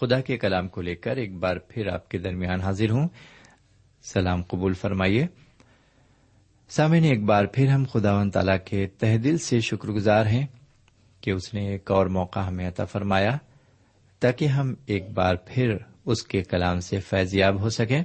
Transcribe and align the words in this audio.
خدا 0.00 0.20
کے 0.20 0.36
کلام 0.36 0.68
کو 0.68 0.82
لے 0.82 0.94
کر 0.94 1.16
ایک 1.16 1.34
بار 1.34 1.56
پھر 1.56 1.86
آپ 1.86 2.08
کے 2.08 2.18
درمیان 2.18 2.60
حاضر 2.60 2.90
ہوں۔ 2.90 3.08
سلام 4.02 4.42
قبول 4.42 4.72
فرمائیے۔ 4.72 5.26
سامعین، 6.68 7.04
ایک 7.04 7.22
بار 7.22 7.44
پھر 7.44 7.68
ہم 7.68 7.84
خدا 7.92 8.20
و 8.20 8.30
تعالی 8.30 8.52
کے 8.64 8.86
تہ 8.86 9.16
دل 9.16 9.38
سے 9.38 9.60
شکر 9.60 9.88
گزار 9.88 10.26
ہیں 10.26 10.46
کہ 11.20 11.30
اس 11.30 11.54
نے 11.54 11.68
ایک 11.68 11.90
اور 11.90 12.06
موقع 12.06 12.38
ہمیں 12.38 12.68
عطا 12.68 12.84
فرمایا 12.84 13.36
تاکہ 14.20 14.44
ہم 14.44 14.74
ایک 14.86 15.10
بار 15.10 15.34
پھر 15.46 15.76
اس 16.04 16.22
کے 16.22 16.42
کلام 16.42 16.80
سے 16.80 17.00
فیضیاب 17.00 17.60
ہو 17.60 17.70
سکیں۔ 17.70 18.02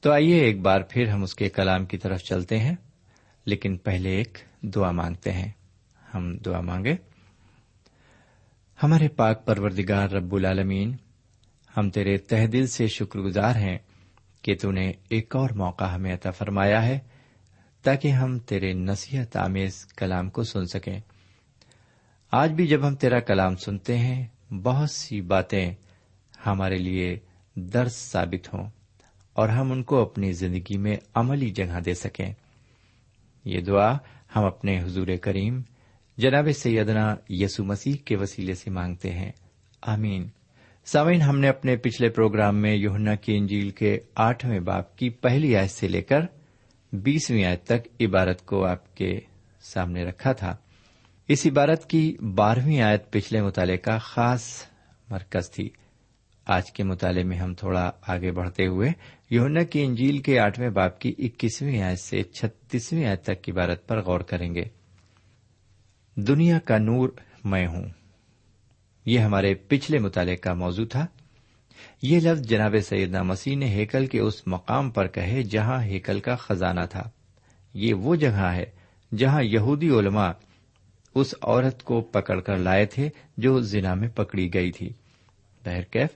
تو 0.00 0.12
آئیے 0.12 0.40
ایک 0.40 0.60
بار 0.60 0.80
پھر 0.80 1.08
ہم 1.08 1.22
اس 1.22 1.34
کے 1.34 1.48
کلام 1.48 1.86
کی 1.86 1.98
طرف 1.98 2.20
چلتے 2.20 2.58
ہیں، 2.58 2.74
لیکن 3.46 3.76
پہلے 3.76 4.10
ایک 4.10 4.38
دعا 4.62 4.90
مانگتے 4.90 5.32
ہیں۔ 5.32 5.52
ہم 6.14 6.36
دعا 6.36 6.60
مانگے 6.60 7.13
ہمارے 8.82 9.08
پاک 9.08 9.46
پروردگار 9.46 10.08
رب 10.08 10.34
العالمین، 10.34 10.96
ہم 11.76 11.90
تیرے 11.90 12.18
تہ 12.18 12.46
دل 12.46 12.66
سے 12.66 12.86
شکر 12.86 13.18
گزار 13.18 13.56
ہیں 13.56 13.78
کہ 14.42 14.54
تو 14.56 14.70
نے 14.70 14.92
ایک 15.08 15.36
اور 15.36 15.50
موقع 15.50 15.84
ہمیں 15.84 16.14
عطا 16.14 16.30
فرمایا 16.30 16.86
ہے 16.86 16.98
تاکہ 17.82 18.08
ہم 18.08 18.38
تیرے 18.38 18.72
نصیحت 18.72 19.36
آمیز 19.36 19.86
کلام 19.86 20.30
کو 20.30 20.42
سن 20.42 20.66
سکیں۔ 20.66 21.00
آج 22.30 22.52
بھی 22.52 22.66
جب 22.66 22.88
ہم 22.88 22.94
تیرا 22.94 23.20
کلام 23.20 23.56
سنتے 23.56 23.98
ہیں، 23.98 24.26
بہت 24.50 24.90
سی 24.90 25.20
باتیں 25.20 25.74
ہمارے 26.46 26.76
لیے 26.76 27.18
درس 27.54 27.92
ثابت 27.92 28.54
ہوں 28.54 28.70
اور 29.32 29.48
ہم 29.48 29.72
ان 29.72 29.82
کو 29.82 30.02
اپنی 30.02 30.32
زندگی 30.32 30.76
میں 30.76 30.96
عملی 31.14 31.50
جگہ 31.50 31.80
دے 31.80 31.94
سکیں۔ 31.94 32.32
یہ 33.44 33.60
دعا 33.60 33.96
ہم 34.36 34.44
اپنے 34.44 34.82
حضور 34.82 35.06
کریم 35.22 35.62
جناب 36.16 36.48
سیدنا 36.56 37.14
یسو 37.28 37.64
مسیح 37.64 37.94
کے 38.04 38.16
وسیلے 38.16 38.54
سے 38.54 38.70
مانگتے 38.70 39.10
ہیں۔ 39.12 39.32
آمین۔ 39.82 40.28
سامعین، 40.84 41.22
ہم 41.22 41.38
نے 41.38 41.48
اپنے 41.48 41.76
پچھلے 41.76 42.08
پروگرام 42.08 42.56
میں 42.56 42.74
یوہنا 42.74 43.14
کی 43.14 43.36
انجیل 43.36 43.70
کے 43.70 43.98
آٹھویں 44.14 44.60
باپ 44.60 44.96
کی 44.96 45.10
پہلی 45.10 45.56
آیت 45.56 45.70
سے 45.70 45.88
لے 45.88 46.02
کر 46.02 46.20
بیسویں 46.92 47.44
آیت 47.44 47.64
تک 47.64 48.02
عبارت 48.02 48.46
کو 48.46 48.64
آپ 48.64 48.96
کے 48.96 49.20
سامنے 49.60 50.04
رکھا 50.04 50.32
تھا۔ 50.32 50.56
اس 51.28 51.46
عبارت 51.46 51.90
کی 51.90 52.16
بارہویں 52.34 52.80
آیت 52.80 53.10
پچھلے 53.10 53.42
مطالعے 53.42 53.76
کا 53.76 53.98
خاص 53.98 54.44
مرکز 55.10 55.50
تھی۔ 55.50 55.70
آج 56.46 56.72
کے 56.72 56.84
مطالعے 56.84 57.24
میں 57.24 57.38
ہم 57.38 57.54
تھوڑا 57.54 57.90
آگے 58.08 58.32
بڑھتے 58.32 58.66
ہوئے 58.66 58.90
یونا 59.30 59.62
کی 59.62 59.84
انجیل 59.84 60.18
کے 60.18 60.38
آٹھویں 60.38 60.70
باپ 60.70 61.00
کی 61.00 61.14
اکیسویں 61.18 61.82
آیت 61.82 61.98
سے 61.98 62.22
چھتیسویں 62.22 63.04
آیت 63.04 63.22
تک 63.22 63.48
عبارت 63.48 63.88
پر 63.88 64.02
غور 64.02 64.20
کریں 64.20 64.54
گے۔ 64.54 64.83
دنیا 66.16 66.58
کا 66.58 66.78
نور 66.78 67.08
میں 67.44 67.66
ہوں۔ 67.66 67.84
یہ 69.06 69.18
ہمارے 69.18 69.54
پچھلے 69.54 69.98
مطالعے 69.98 70.36
کا 70.36 70.54
موضوع 70.54 70.86
تھا۔ 70.86 71.06
یہ 72.02 72.20
لفظ 72.20 72.40
جناب 72.40 72.74
سیدنا 72.88 73.22
مسیح 73.22 73.56
نے 73.56 73.66
ہیکل 73.66 74.06
کے 74.06 74.20
اس 74.20 74.46
مقام 74.46 74.90
پر 74.90 75.06
کہے 75.06 75.42
جہاں 75.42 75.82
ہیکل 75.82 76.20
کا 76.20 76.34
خزانہ 76.34 76.80
تھا۔ 76.90 77.02
یہ 77.74 77.94
وہ 77.94 78.14
جگہ 78.16 78.52
ہے 78.54 78.64
جہاں 79.16 79.42
یہودی 79.42 79.88
علماء 79.88 80.30
اس 81.14 81.34
عورت 81.42 81.82
کو 81.82 82.00
پکڑ 82.00 82.40
کر 82.40 82.56
لائے 82.56 82.86
تھے 82.86 83.08
جو 83.36 83.60
زنا 83.60 83.94
میں 83.94 84.08
پکڑی 84.08 84.54
گئی 84.54 84.72
تھی۔ 84.72 84.92
بہرکیف 85.64 86.08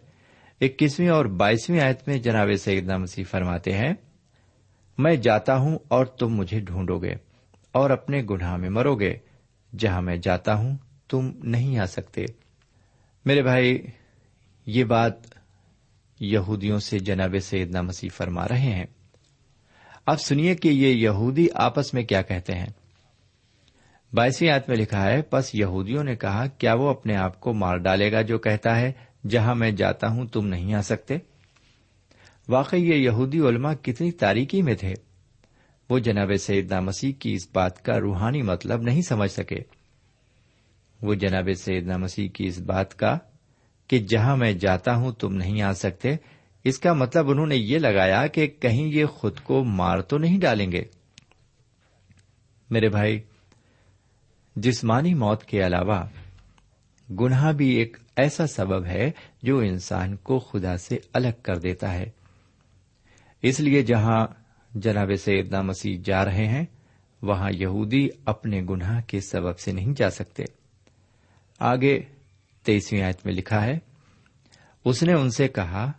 اکیسویں 0.60 1.08
اور 1.08 1.24
بائیسویں 1.24 1.80
آیت 1.80 2.08
میں 2.08 2.18
جناب 2.18 2.48
سیدنا 2.58 2.96
مسیح 2.96 3.24
فرماتے 3.30 3.72
ہیں، 3.72 3.92
میں 4.98 5.16
جاتا 5.16 5.56
ہوں 5.56 5.78
اور 5.88 6.06
تم 6.06 6.28
مجھے 6.28 6.60
ڈھونڈو 6.60 6.98
گے 6.98 7.14
اور 7.72 7.90
اپنے 7.90 8.22
گناہ 8.30 8.56
میں 8.56 8.70
مرو 8.70 8.94
گے۔ 8.94 9.14
جہاں 9.78 10.02
میں 10.02 10.16
جاتا 10.16 10.54
ہوں، 10.54 10.76
تم 11.08 11.30
نہیں 11.42 11.78
آ 11.78 11.86
سکتے۔ 11.86 12.24
میرے 13.24 13.42
بھائی، 13.42 13.82
یہ 14.66 14.84
بات 14.84 15.12
یہودیوں 16.20 16.78
سے 16.78 16.98
جناب 16.98 17.34
سیدنا 17.42 17.82
مسیح 17.82 18.08
فرما 18.14 18.48
رہے 18.48 18.60
ہیں۔ 18.60 18.86
اب 20.06 20.20
سنیے 20.20 20.54
کہ 20.54 20.68
یہ 20.68 20.88
یہودی 20.88 21.46
آپس 21.54 21.94
میں 21.94 22.02
کیا 22.02 22.22
کہتے 22.22 22.54
ہیں۔ 22.54 22.66
بائیسویں 24.12 24.50
آیت 24.50 24.68
میں 24.68 24.76
لکھا 24.76 25.10
ہے، 25.10 25.22
پس 25.22 25.54
یہودیوں 25.54 26.04
نے 26.04 26.16
کہا، 26.16 26.46
کیا 26.46 26.74
وہ 26.74 26.88
اپنے 26.88 27.16
آپ 27.16 27.40
کو 27.40 27.52
مار 27.54 27.76
ڈالے 27.76 28.12
گا 28.12 28.22
جو 28.22 28.38
کہتا 28.38 28.80
ہے، 28.80 28.92
جہاں 29.28 29.54
میں 29.54 29.70
جاتا 29.70 30.08
ہوں 30.08 30.26
تم 30.26 30.46
نہیں 30.46 30.74
آ 30.74 30.82
سکتے؟ 30.82 31.16
واقعی 32.48 32.88
یہ 32.88 32.94
یہودی 32.94 33.40
علماء 33.40 33.74
کتنی 33.82 34.12
تاریکی 34.12 34.62
میں 34.62 34.74
تھے۔ 34.74 34.94
وہ 35.90 35.98
جناب 35.98 36.30
سیدنا 36.40 36.80
مسیح 36.80 37.12
کی 37.12 37.32
اس 37.32 37.48
بات 37.52 37.84
کا 37.84 38.00
روحانی 38.00 38.42
مطلب 38.42 38.82
نہیں 38.82 39.02
سمجھ 39.02 39.30
سکے۔ 39.30 39.58
وہ 41.02 41.14
جناب 41.14 41.48
سیدنا 41.56 41.96
مسیح 41.96 42.28
کی 42.28 42.46
اس 42.46 42.58
بات 42.58 42.98
کا 42.98 43.18
کہ 43.88 43.98
جہاں 43.98 44.36
میں 44.36 44.52
جاتا 44.52 44.94
ہوں 44.94 45.12
تم 45.12 45.34
نہیں 45.34 45.62
آ 45.62 45.72
سکتے، 45.72 46.16
اس 46.64 46.78
کا 46.78 46.92
مطلب 46.92 47.30
انہوں 47.30 47.46
نے 47.46 47.56
یہ 47.56 47.78
لگایا 47.78 48.26
کہ 48.26 48.46
کہیں 48.46 48.86
یہ 48.86 49.04
خود 49.04 49.40
کو 49.40 49.64
مار 49.64 49.98
تو 49.98 50.18
نہیں 50.18 50.40
ڈالیں 50.40 50.72
گے۔ 50.72 50.84
میرے 52.70 52.88
بھائی، 52.88 53.20
جسمانی 54.56 55.14
موت 55.14 55.44
کے 55.44 55.66
علاوہ 55.66 56.06
گناہ 57.20 57.52
بھی 57.52 57.68
ایک 57.68 57.96
ایسا 58.16 58.46
سبب 58.46 58.84
ہے 58.84 59.10
جو 59.42 59.58
انسان 59.58 60.16
کو 60.16 60.38
خدا 60.38 60.76
سے 60.76 60.98
الگ 61.12 61.42
کر 61.42 61.56
دیتا 61.56 61.94
ہے۔ 61.94 62.10
اس 63.42 63.60
لیے 63.60 63.82
جہاں 63.82 64.26
جناب 64.74 65.10
سیدنا 65.24 65.62
مسیح 65.62 65.98
جا 66.04 66.24
رہے 66.24 66.46
ہیں، 66.46 66.64
وہاں 67.22 67.50
یہودی 67.54 68.08
اپنے 68.24 68.62
گناہ 68.70 69.00
کے 69.06 69.20
سبب 69.20 69.58
سے 69.58 69.72
نہیں 69.72 69.94
جا 69.96 70.10
سکتے۔ 70.10 70.44
آگے 71.58 72.00
تیسویں 72.62 73.02
آیت 73.02 73.26
میں 73.26 73.34
لکھا 73.34 73.64
ہے، 73.64 73.78
اس 74.84 75.02
نے 75.02 75.12
ان 75.12 75.30
سے 75.30 75.48
کہا، 75.48 75.92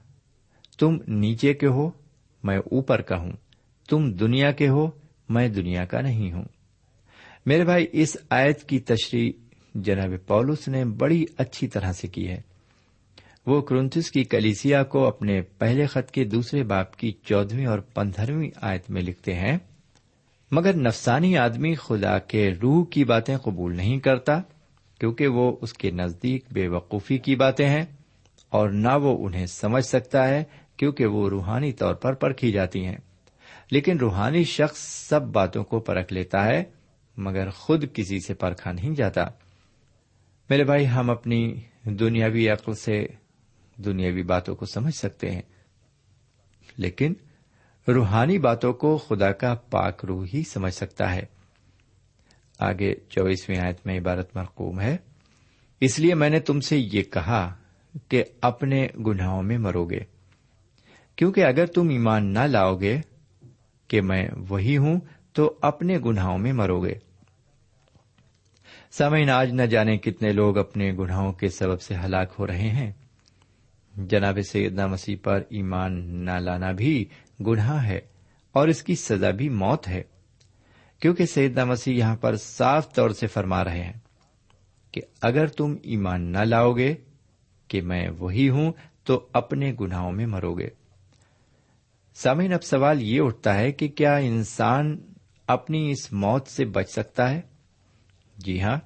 تم 0.80 0.98
نیچے 1.07 1.54
کے 1.54 1.68
ہو، 1.68 1.92
میں 2.44 2.57
اوپر 2.57 3.01
کا 3.01 3.18
ہوں۔ 3.18 3.31
تم 3.89 4.12
دنیا 4.12 4.51
کے 4.51 4.68
ہو، 4.68 4.89
میں 5.30 5.48
دنیا 5.48 5.86
کا 5.86 6.01
نہیں 6.01 6.31
ہوں۔ 6.31 6.45
میرے 7.45 7.63
بھائی، 7.63 7.88
اس 7.92 8.18
آیت 8.30 8.63
کی 8.63 8.80
تشریح 8.80 9.31
جناب 9.75 10.27
پولس 10.27 10.68
نے 10.68 10.86
بڑی 10.86 11.25
اچھی 11.38 11.68
طرح 11.68 11.92
سے 11.92 12.07
کی 12.07 12.27
ہے۔ 12.27 12.42
وہ 13.46 13.62
کرنتس 13.62 14.12
کی 14.12 14.24
کلیسیا 14.24 14.84
کو 14.84 15.06
اپنے 15.08 15.42
پہلے 15.42 15.86
خط 15.86 16.12
کے 16.12 16.24
دوسرے 16.24 16.64
باپ 16.64 16.96
کی 16.96 17.12
چودہویں 17.24 17.66
اور 17.66 17.80
پندرہویں 17.80 18.50
آیت 18.62 18.90
میں 18.90 19.02
لکھتے 19.02 19.34
ہیں، 19.34 19.58
مگر 20.52 20.76
نفسانی 20.76 21.38
آدمی 21.38 21.74
خدا 21.76 22.18
کے 22.20 22.50
روح 22.62 22.86
کی 22.86 23.04
باتیں 23.04 23.38
قبول 23.38 23.76
نہیں 23.78 24.00
کرتا، 24.00 24.40
کیونکہ 25.00 25.28
وہ 25.28 25.56
اس 25.62 25.74
کے 25.74 25.92
نزدیک 25.92 26.46
بے 26.52 26.68
وقوفی 26.68 27.18
کی 27.18 27.36
باتیں 27.36 27.68
ہیں، 27.70 27.86
اور 28.50 28.70
نہ 28.70 28.94
وہ 29.02 29.26
انہیں 29.26 29.46
سمجھ 29.46 29.86
سکتا 29.86 30.28
ہے 30.28 30.44
کیونکہ 30.78 31.06
وہ 31.06 31.30
روحانی 31.30 31.72
طور 31.72 31.94
پر 31.94 32.14
پرکھی 32.14 32.52
جاتی 32.52 32.86
ہیں۔ 32.86 32.98
لیکن 33.72 33.98
روحانی 33.98 34.44
شخص 34.44 34.80
سب 35.10 35.22
باتوں 35.22 35.64
کو 35.64 35.80
پرکھ 35.80 36.14
لیتا 36.14 36.46
ہے، 36.46 36.64
مگر 37.18 37.50
خود 37.50 37.86
کسی 37.94 38.20
سے 38.20 38.34
پرکھا 38.34 38.72
نہیں 38.72 38.96
جاتا۔ 38.96 39.22
میرے 40.50 40.64
بھائی، 40.64 40.88
ہم 40.88 41.10
اپنی 41.10 41.54
دنیاوی 41.84 42.50
عقل 42.50 42.74
سے 42.74 43.06
دنیاوی 43.86 44.24
باتوں 44.24 44.56
کو 44.56 44.66
سمجھ 44.66 44.95
سکتے 44.95 45.31
ہیں۔ 45.31 45.42
لیکن 46.78 47.14
روحانی 47.88 48.38
باتوں 48.38 48.74
کو 48.74 48.98
خدا 48.98 49.31
کا 49.31 49.56
پاک 49.56 50.06
روح 50.06 50.26
ہی 50.33 50.44
سمجھ 50.44 50.74
سکتا 50.74 51.16
ہے۔ 51.16 51.21
آگے 52.59 52.94
چوبیسویں 53.09 53.57
آیت 53.57 53.86
میں 53.86 54.00
عبارت 54.00 54.36
مرقوم 54.36 54.80
ہے۔ 54.80 54.98
اس 55.81 56.00
لیے 56.00 56.14
میں 56.14 56.30
نے 56.30 56.40
تم 56.40 56.59
سے 56.59 56.78
یہ 56.78 57.04
کہا 57.04 57.56
کہ 58.07 58.24
اپنے 58.42 58.88
گناہوں 59.07 59.44
میں 59.44 59.57
مرو 59.57 59.86
گے 59.86 60.00
کیونکہ 61.16 61.45
اگر 61.45 61.66
تم 61.66 61.90
ایمان 61.90 62.33
نہ 62.33 62.40
لاؤ 62.40 62.76
گے 62.76 63.02
کہ 63.88 64.02
میں 64.02 64.28
وہی 64.50 64.78
ہوں، 64.78 65.00
تو 65.33 65.57
اپنے 65.62 65.98
گناہوں 66.06 66.38
میں 66.38 66.54
مرو 66.54 66.83
گے 66.83 66.94
سمعین 68.92 69.30
آج 69.30 69.52
نہ 69.52 69.62
جانے 69.62 69.98
کتنے 69.98 70.31
لوگ 70.31 70.57
اپنے 70.57 70.92
گناہوں 70.92 71.33
کے 71.33 71.50
سبب 71.50 71.81
سے 71.81 71.95
ہلاک 71.95 72.33
ہو 72.40 72.48
رہے 72.48 72.69
ہیں۔ 72.69 72.92
جناب 74.08 74.40
سیدنا 74.52 74.88
مسیح 74.88 75.16
پر 75.24 75.44
ایمان 75.50 76.16
نہ 76.26 76.32
لانا 76.32 76.72
بھی 76.72 77.06
گناہ 77.48 77.86
ہے 77.86 78.00
اور 78.52 78.68
اس 78.68 78.84
کی 78.84 78.96
سزا 78.96 79.32
بھی 79.32 79.50
موت 79.50 79.88
ہے۔ 79.88 80.04
کیونکہ 81.00 81.26
سیدنا 81.26 81.66
مسیح 81.66 81.98
یہاں 81.98 82.16
پر 82.16 82.36
صاف 82.36 82.94
طور 82.94 83.10
سے 83.10 83.28
فرما 83.28 83.64
رہے 83.64 83.84
ہیں 83.84 83.94
کہ 84.92 85.02
اگر 85.22 85.48
تم 85.48 85.76
ایمان 85.84 86.22
نہ 86.22 86.38
لاؤ 86.38 86.72
گے 86.72 86.96
کہ 87.68 87.82
میں 87.82 88.10
وہی 88.10 88.50
ہوں، 88.50 88.72
تو 89.04 89.28
اپنے 89.34 89.74
گناہوں 89.82 90.12
میں 90.12 90.26
مرو 90.26 90.54
گے۔ 90.54 90.70
سامعین، 92.16 92.54
اب 92.54 92.64
سوال 92.64 93.02
یہ 93.02 93.22
اٹھتا 93.22 93.58
ہے 93.58 93.72
کہ 93.72 93.88
کیا 93.88 94.16
انسان 94.16 94.98
اپنی 95.48 95.92
اس 95.92 96.14
موت 96.14 96.48
سے 96.48 96.66
بچ 96.66 96.90
سکتا 96.90 97.32
ہے؟ 97.32 97.42
جی 98.38 98.62
ہاں 98.62 98.78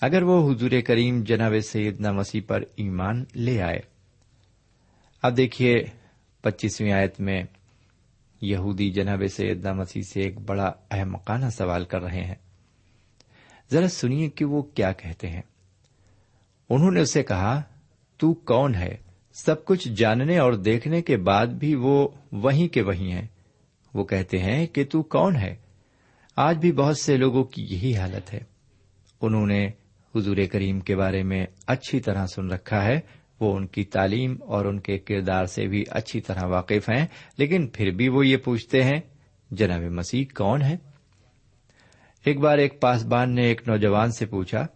اگر 0.00 0.22
وہ 0.22 0.52
حضور 0.52 0.70
کریم 0.86 1.22
جناب 1.22 1.52
سیدنا 1.64 2.12
مسیح 2.12 2.40
پر 2.46 2.62
ایمان 2.76 3.24
لے 3.34 3.62
آئے۔ 3.62 3.97
اب 5.22 5.36
دیکھیے 5.36 5.84
پچیسویں 6.42 6.92
آیت 6.92 7.20
میں 7.20 7.42
یہودی 8.40 8.90
جناب 8.90 9.22
سیدنا 9.30 9.72
مسیح 9.72 10.02
سے 10.02 10.20
ایک 10.20 10.38
بڑا 10.38 10.72
احمقانہ 10.90 11.46
سوال 11.48 11.84
کر 11.84 12.02
رہے 12.02 12.24
ہیں۔ 12.24 12.34
ذرا 13.72 13.88
سنیے 13.88 14.30
کہ 14.30 14.44
وہ 14.44 14.62
کیا 14.62 14.92
کہتے 14.92 15.28
ہیں۔ 15.28 15.42
انہوں 16.70 16.90
نے 16.90 17.00
اسے 17.00 17.22
کہا، 17.22 17.62
تو 18.16 18.34
کون 18.34 18.74
ہے؟ 18.74 18.96
سب 19.32 19.64
کچھ 19.64 19.88
جاننے 19.88 20.38
اور 20.38 20.52
دیکھنے 20.52 21.02
کے 21.02 21.16
بعد 21.16 21.46
بھی 21.46 21.74
وہ 21.74 22.08
وہیں 22.32 22.68
کے 22.68 22.82
وہیں 22.82 23.12
ہیں۔ 23.12 23.26
وہ 23.94 24.04
کہتے 24.04 24.38
ہیں 24.38 24.66
کہ 24.66 24.84
تو 24.84 25.02
کون 25.02 25.36
ہے؟ 25.36 25.56
آج 26.36 26.56
بھی 26.56 26.72
بہت 26.72 26.98
سے 26.98 27.16
لوگوں 27.16 27.44
کی 27.44 27.62
یہی 27.62 27.96
حالت 27.96 28.34
ہے۔ 28.34 28.40
انہوں 29.20 29.46
نے 29.46 29.66
حضور 30.14 30.36
کریم 30.52 30.80
کے 30.80 30.96
بارے 30.96 31.22
میں 31.22 31.46
اچھی 31.66 32.00
طرح 32.00 32.26
سن 32.26 32.50
رکھا 32.50 32.84
ہے۔ 32.84 33.00
وہ 33.40 33.56
ان 33.56 33.66
کی 33.66 33.84
تعلیم 33.84 34.36
اور 34.46 34.64
ان 34.64 34.80
کے 34.80 34.98
کردار 34.98 35.44
سے 35.44 35.66
بھی 35.66 35.84
اچھی 35.90 36.20
طرح 36.20 36.44
واقف 36.44 36.88
ہیں۔ 36.88 37.06
لیکن 37.38 37.66
پھر 37.66 37.90
بھی 37.90 38.08
وہ 38.08 38.26
یہ 38.26 38.36
پوچھتے 38.36 38.84
ہیں، 38.84 39.00
جناب 39.50 39.80
مسیح 39.80 40.24
کون 40.34 40.62
ہے 40.62 40.76
ایک 42.24 42.40
بار 42.40 42.58
ایک 42.58 42.80
پاسبان 42.80 43.34
نے 43.34 43.42
ایک 43.42 43.68
نوجوان 43.68 44.12
سے 44.12 44.26
پوچھا، 44.26 44.66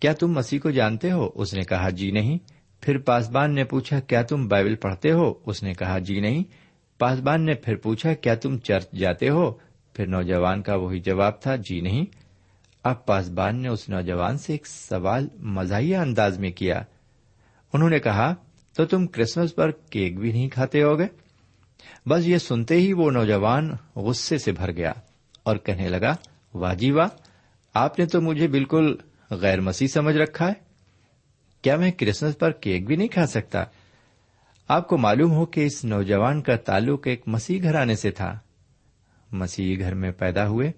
کیا 0.00 0.12
تم 0.12 0.32
مسیح 0.32 0.58
کو 0.58 0.70
جانتے 0.70 1.10
ہو؟ 1.10 1.30
اس 1.34 1.54
نے 1.54 1.62
کہا 1.62 1.90
جی 1.90 2.10
نہیں۔ 2.10 2.38
پھر 2.80 2.98
پاسبان 2.98 3.54
نے 3.54 3.64
پوچھا، 3.64 4.00
کیا 4.00 4.22
تم 4.22 4.48
بائبل 4.48 4.74
پڑھتے 4.74 5.12
ہو؟ 5.12 5.34
اس 5.46 5.62
نے 5.62 5.72
کہا 5.72 5.98
جی 5.98 6.20
نہیں۔ 6.20 6.44
پاسبان 6.98 7.46
نے 7.46 7.54
پھر 7.54 7.76
پوچھا، 7.76 8.14
کیا 8.14 8.34
تم 8.34 8.58
چرچ 8.58 8.92
جاتے 8.92 9.28
ہو؟ 9.28 9.50
پھر 9.94 10.06
نوجوان 10.06 10.62
کا 10.62 10.74
وہی 10.74 11.00
جواب 11.00 11.40
تھا 11.40 11.56
جی 11.56 11.80
نہیں۔ 11.80 12.04
اب 12.84 13.06
پاسبان 13.06 13.62
نے 13.62 13.68
اس 13.68 13.88
نوجوان 13.88 14.38
سے 14.38 14.52
ایک 14.52 14.66
سوال 14.66 15.28
مزاحیہ 15.38 15.96
انداز 15.96 16.38
میں 16.38 16.50
کیا۔ 16.50 16.82
انہوں 17.76 17.90
نے 17.90 17.98
کہا، 17.98 18.34
تو 18.76 18.84
تم 18.84 19.06
کرسمس 19.06 19.54
پر 19.54 19.70
کیک 19.70 20.18
بھی 20.18 20.32
نہیں 20.32 20.48
کھاتے 20.48 20.82
ہوگے؟ 20.82 21.06
بس 22.06 22.26
یہ 22.26 22.38
سنتے 22.38 22.74
ہی 22.74 22.92
وہ 22.92 23.10
نوجوان 23.10 23.70
غصے 23.96 24.38
سے 24.38 24.52
بھر 24.52 24.72
گیا 24.72 24.92
اور 25.42 25.56
کہنے 25.56 25.88
لگا 25.88 26.16
واہ 26.54 26.74
جی 26.74 26.90
واہ 26.90 27.08
آپ 27.74 27.98
نے 27.98 28.06
تو 28.06 28.20
مجھے 28.20 28.48
بالکل 28.48 28.96
غیر 29.30 29.60
مسیح 29.60 29.86
سمجھ 29.86 30.16
رکھا 30.16 30.48
ہے۔ 30.48 30.52
کیا 31.62 31.76
میں 31.76 31.90
کرسمس 31.90 32.38
پر 32.38 32.50
کیک 32.50 32.86
بھی 32.86 32.96
نہیں 32.96 33.08
کھا 33.08 33.26
سکتا؟ 33.26 33.64
آپ 34.68 34.88
کو 34.88 34.98
معلوم 34.98 35.30
ہو 35.30 35.46
کہ 35.46 35.60
اس 35.60 35.84
نوجوان 35.84 36.42
کا 36.42 36.56
تعلق 36.56 37.06
ایک 37.06 37.22
مسیح 37.26 37.62
گھرانے 37.62 37.96
سے 37.96 38.10
تھا۔ 38.10 38.38
مسیح 39.32 39.76
گھر 39.78 39.94
میں 39.94 40.10
پیدا 40.10 40.48
ہوئے، 40.48 40.72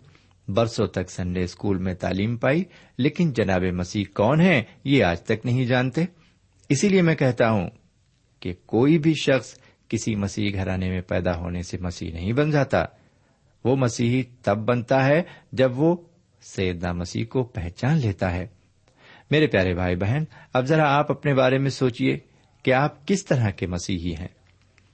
برسوں 0.49 0.87
تک 0.87 1.11
سنڈے 1.11 1.43
اسکول 1.43 1.79
میں 1.79 1.95
تعلیم 1.95 2.37
پائی، 2.37 2.65
لیکن 2.99 3.33
جناب 3.33 3.63
مسیح 3.63 4.05
کون 4.15 4.41
ہے 4.41 4.63
یہ 4.85 5.05
آج 5.05 5.23
تک 5.23 5.45
نہیں 5.45 5.67
جانتے۔ 5.67 6.05
اسی 6.69 6.89
لیے 6.89 7.03
میں 7.03 7.15
کہتا 7.15 7.51
ہوں 7.51 7.71
کہ 8.41 8.55
کوئی 8.67 8.99
بھی 8.99 9.15
شخص 9.15 9.59
کسی 9.89 10.15
مسیح 10.15 10.51
گھرانے 10.55 10.89
میں 10.89 11.01
پیدا 11.01 11.37
ہونے 11.37 11.63
سے 11.63 11.79
مسیح 11.79 12.13
نہیں 12.13 12.33
بن 12.33 12.51
جاتا۔ 12.51 12.85
وہ 13.65 13.77
مسیحی 13.77 14.23
تب 14.43 14.59
بنتا 14.59 15.07
ہے 15.07 15.23
جب 15.53 15.81
وہ 15.81 15.97
سیدنا 16.41 16.93
مسیح 16.93 17.25
کو 17.25 17.45
پہچان 17.45 17.99
لیتا 17.99 18.35
ہے۔ 18.35 18.47
میرے 19.31 19.47
پیارے 19.47 19.75
بھائی 19.75 19.97
بہن، 19.97 20.25
اب 20.53 20.65
ذرا 20.65 20.97
آپ 20.97 21.11
اپنے 21.11 21.35
بارے 21.35 21.59
میں 21.59 21.71
سوچیے 21.71 22.19
کہ 22.63 22.73
آپ 22.73 23.07
کس 23.07 23.25
طرح 23.25 23.51
کے 23.51 23.67
مسیحی 23.67 24.15
ہیں۔ 24.15 24.29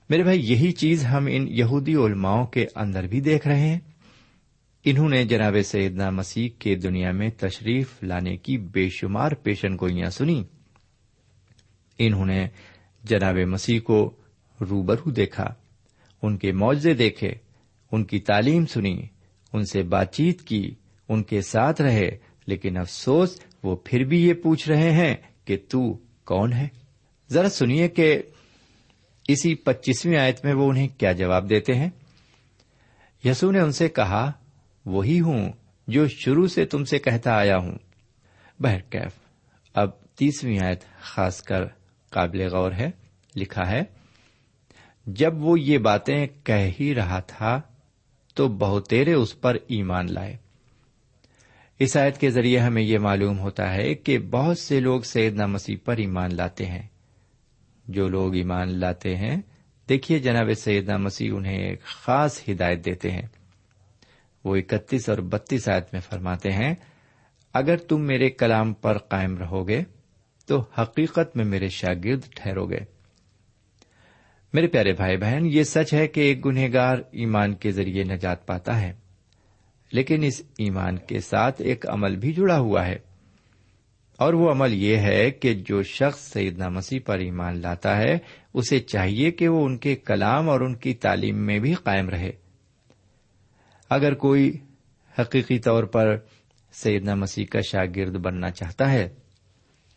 میرے 0.09 0.23
بھائی، 0.23 0.51
یہی 0.51 0.71
چیز 0.71 1.05
ہم 1.05 1.27
ان 1.31 1.47
یہودی 1.47 1.95
علماؤں 1.95 2.45
کے 2.45 2.65
اندر 2.75 3.07
بھی 3.07 3.21
دیکھ 3.21 3.47
رہے 3.47 3.59
ہیں۔ 3.59 3.79
انہوں 4.85 5.09
نے 5.09 5.25
جناب 5.25 5.55
سیدنا 5.65 6.09
مسیح 6.09 6.49
کے 6.59 6.75
دنیا 6.75 7.11
میں 7.11 7.29
تشریف 7.29 8.03
لانے 8.03 8.37
کی 8.37 8.57
بے 8.57 8.89
شمار 8.89 9.31
پیشن 9.31 9.75
گوئیاں 9.81 10.09
سنی 10.09 10.43
انہوں 11.99 12.25
نے 12.25 12.47
جناب 13.03 13.35
مسیح 13.35 13.79
کو 13.79 14.15
روبرو 14.69 15.11
دیکھا، 15.11 15.53
ان 16.21 16.37
کے 16.37 16.51
معاوضے 16.51 16.93
دیکھے، 16.93 17.33
ان 17.91 18.03
کی 18.03 18.19
تعلیم 18.19 18.65
سنی، 18.65 19.01
ان 19.53 19.65
سے 19.65 19.83
بات 19.83 20.13
چیت 20.13 20.41
کی، 20.41 20.73
ان 21.09 21.23
کے 21.23 21.41
ساتھ 21.41 21.81
رہے، 21.81 22.17
لیکن 22.47 22.77
افسوس، 22.77 23.39
وہ 23.63 23.75
پھر 23.75 24.03
بھی 24.03 24.27
یہ 24.27 24.33
پوچھ 24.33 24.69
رہے 24.69 24.91
ہیں 24.91 25.15
کہ 25.45 25.57
تو 25.69 25.97
کون 26.23 26.53
ہے؟ 26.53 26.67
ذرا 27.29 27.49
سنیے 27.49 27.87
کہ 27.87 28.21
اسی 29.27 29.55
پچیسویں 29.55 30.17
آیت 30.17 30.45
میں 30.45 30.53
وہ 30.53 30.69
انہیں 30.69 30.87
کیا 30.97 31.11
جواب 31.11 31.49
دیتے 31.49 31.75
ہیں؟ 31.75 31.89
یسو 33.25 33.51
نے 33.51 33.59
ان 33.59 33.71
سے 33.71 33.89
کہا، 33.89 34.31
وہی 34.85 35.19
ہوں 35.19 35.51
جو 35.87 36.07
شروع 36.07 36.47
سے 36.47 36.65
تم 36.65 36.85
سے 36.85 36.99
کہتا 36.99 37.31
آیا 37.31 37.57
ہوں۔ 37.57 37.77
بہرکیف، 38.59 39.11
اب 39.73 39.89
تیسویں 40.15 40.59
آیت 40.59 40.83
خاص 41.01 41.43
کر 41.43 41.65
قابل 42.15 42.47
غور 42.47 42.71
ہے، 42.71 42.91
لکھا 43.35 43.71
ہے، 43.71 43.81
جب 45.05 45.33
وہ 45.37 45.59
یہ 45.59 45.77
باتیں 45.77 46.27
کہہ 46.43 46.71
ہی 46.79 46.95
رہا 46.95 47.19
تھا 47.19 47.61
تو 48.35 48.47
بہتےرے 48.47 49.13
اس 49.13 49.41
پر 49.41 49.57
ایمان 49.67 50.13
لائے۔ 50.13 50.37
اس 51.79 51.97
آیت 51.97 52.17
کے 52.17 52.29
ذریعے 52.29 52.59
ہمیں 52.59 52.81
یہ 52.81 52.97
معلوم 52.97 53.39
ہوتا 53.39 53.73
ہے 53.73 53.93
کہ 53.93 54.19
بہت 54.19 54.59
سے 54.59 54.79
لوگ 54.79 55.01
سیدنا 55.01 55.45
مسیح 55.45 55.75
پر 55.85 55.97
ایمان 55.97 56.35
لاتے 56.35 56.65
ہیں۔ 56.65 56.87
جو 57.87 58.07
لوگ 58.07 58.35
ایمان 58.35 58.79
لاتے 58.79 59.15
ہیں، 59.15 59.41
دیکھیے 59.89 60.19
جناب 60.19 60.53
سیدنا 60.53 60.97
مسیح 60.97 61.31
انہیں 61.33 61.57
ایک 61.57 61.83
خاص 61.83 62.41
ہدایت 62.49 62.85
دیتے 62.85 63.11
ہیں۔ 63.11 63.27
وہ 64.43 64.55
اکتیس 64.55 65.09
اور 65.09 65.17
بتیس 65.17 65.69
آیت 65.69 65.85
میں 65.93 66.01
فرماتے 66.01 66.51
ہیں، 66.51 66.75
اگر 67.53 67.77
تم 67.77 68.01
میرے 68.01 68.29
کلام 68.29 68.73
پر 68.73 68.97
قائم 68.97 69.37
رہو 69.37 69.67
گے 69.67 69.83
تو 70.45 70.63
حقیقت 70.77 71.37
میں 71.37 71.45
میرے 71.45 71.69
شاگرد 71.69 72.21
ٹھہرو 72.35 72.65
گے 72.65 72.79
میرے 74.53 74.67
پیارے 74.67 74.93
بھائی 74.93 75.17
بہن، 75.17 75.45
یہ 75.45 75.63
سچ 75.63 75.93
ہے 75.93 76.07
کہ 76.07 76.21
ایک 76.21 76.45
گنہگار 76.45 76.97
ایمان 77.11 77.53
کے 77.53 77.71
ذریعے 77.71 78.03
نجات 78.03 78.47
پاتا 78.47 78.81
ہے، 78.81 78.93
لیکن 79.91 80.23
اس 80.23 80.41
ایمان 80.57 80.97
کے 80.97 81.19
ساتھ 81.19 81.61
ایک 81.61 81.85
عمل 81.89 82.15
بھی 82.15 82.33
جڑا 82.33 82.59
ہوا 82.59 82.85
ہے۔ 82.85 82.95
اور 84.17 84.33
وہ 84.33 84.51
عمل 84.51 84.73
یہ 84.73 84.97
ہے 84.97 85.31
کہ 85.31 85.53
جو 85.53 85.83
شخص 85.83 86.33
سیدنا 86.33 86.69
مسیح 86.69 86.99
پر 87.05 87.17
ایمان 87.17 87.61
لاتا 87.61 87.97
ہے، 87.97 88.17
اسے 88.53 88.79
چاہیے 88.79 89.31
کہ 89.31 89.47
وہ 89.47 89.65
ان 89.65 89.77
کے 89.77 89.95
کلام 89.95 90.49
اور 90.49 90.61
ان 90.61 90.75
کی 90.75 90.93
تعلیم 90.93 91.37
میں 91.37 91.59
بھی 91.59 91.73
قائم 91.73 92.09
رہے۔ 92.09 92.31
اگر 93.89 94.13
کوئی 94.13 94.57
حقیقی 95.19 95.59
طور 95.59 95.83
پر 95.83 96.17
سیدنا 96.73 97.15
مسیح 97.15 97.45
کا 97.45 97.59
شاگرد 97.61 98.15
بننا 98.15 98.51
چاہتا 98.51 98.91
ہے 98.91 99.09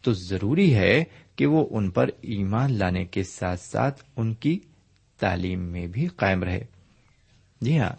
تو 0.03 0.13
ضروری 0.13 0.75
ہے 0.75 1.05
کہ 1.37 1.47
وہ 1.47 1.67
ان 1.71 1.91
پر 1.91 2.09
ایمان 2.21 2.73
لانے 2.73 3.05
کے 3.05 3.23
ساتھ 3.23 3.61
ساتھ 3.61 4.05
ان 4.17 4.35
کی 4.35 4.61
تعلیم 5.19 5.61
میں 5.61 5.87
بھی 5.87 6.07
قائم 6.07 6.43
رہے۔ 6.43 6.65
جی 7.61 7.79
ہاں 7.79 7.93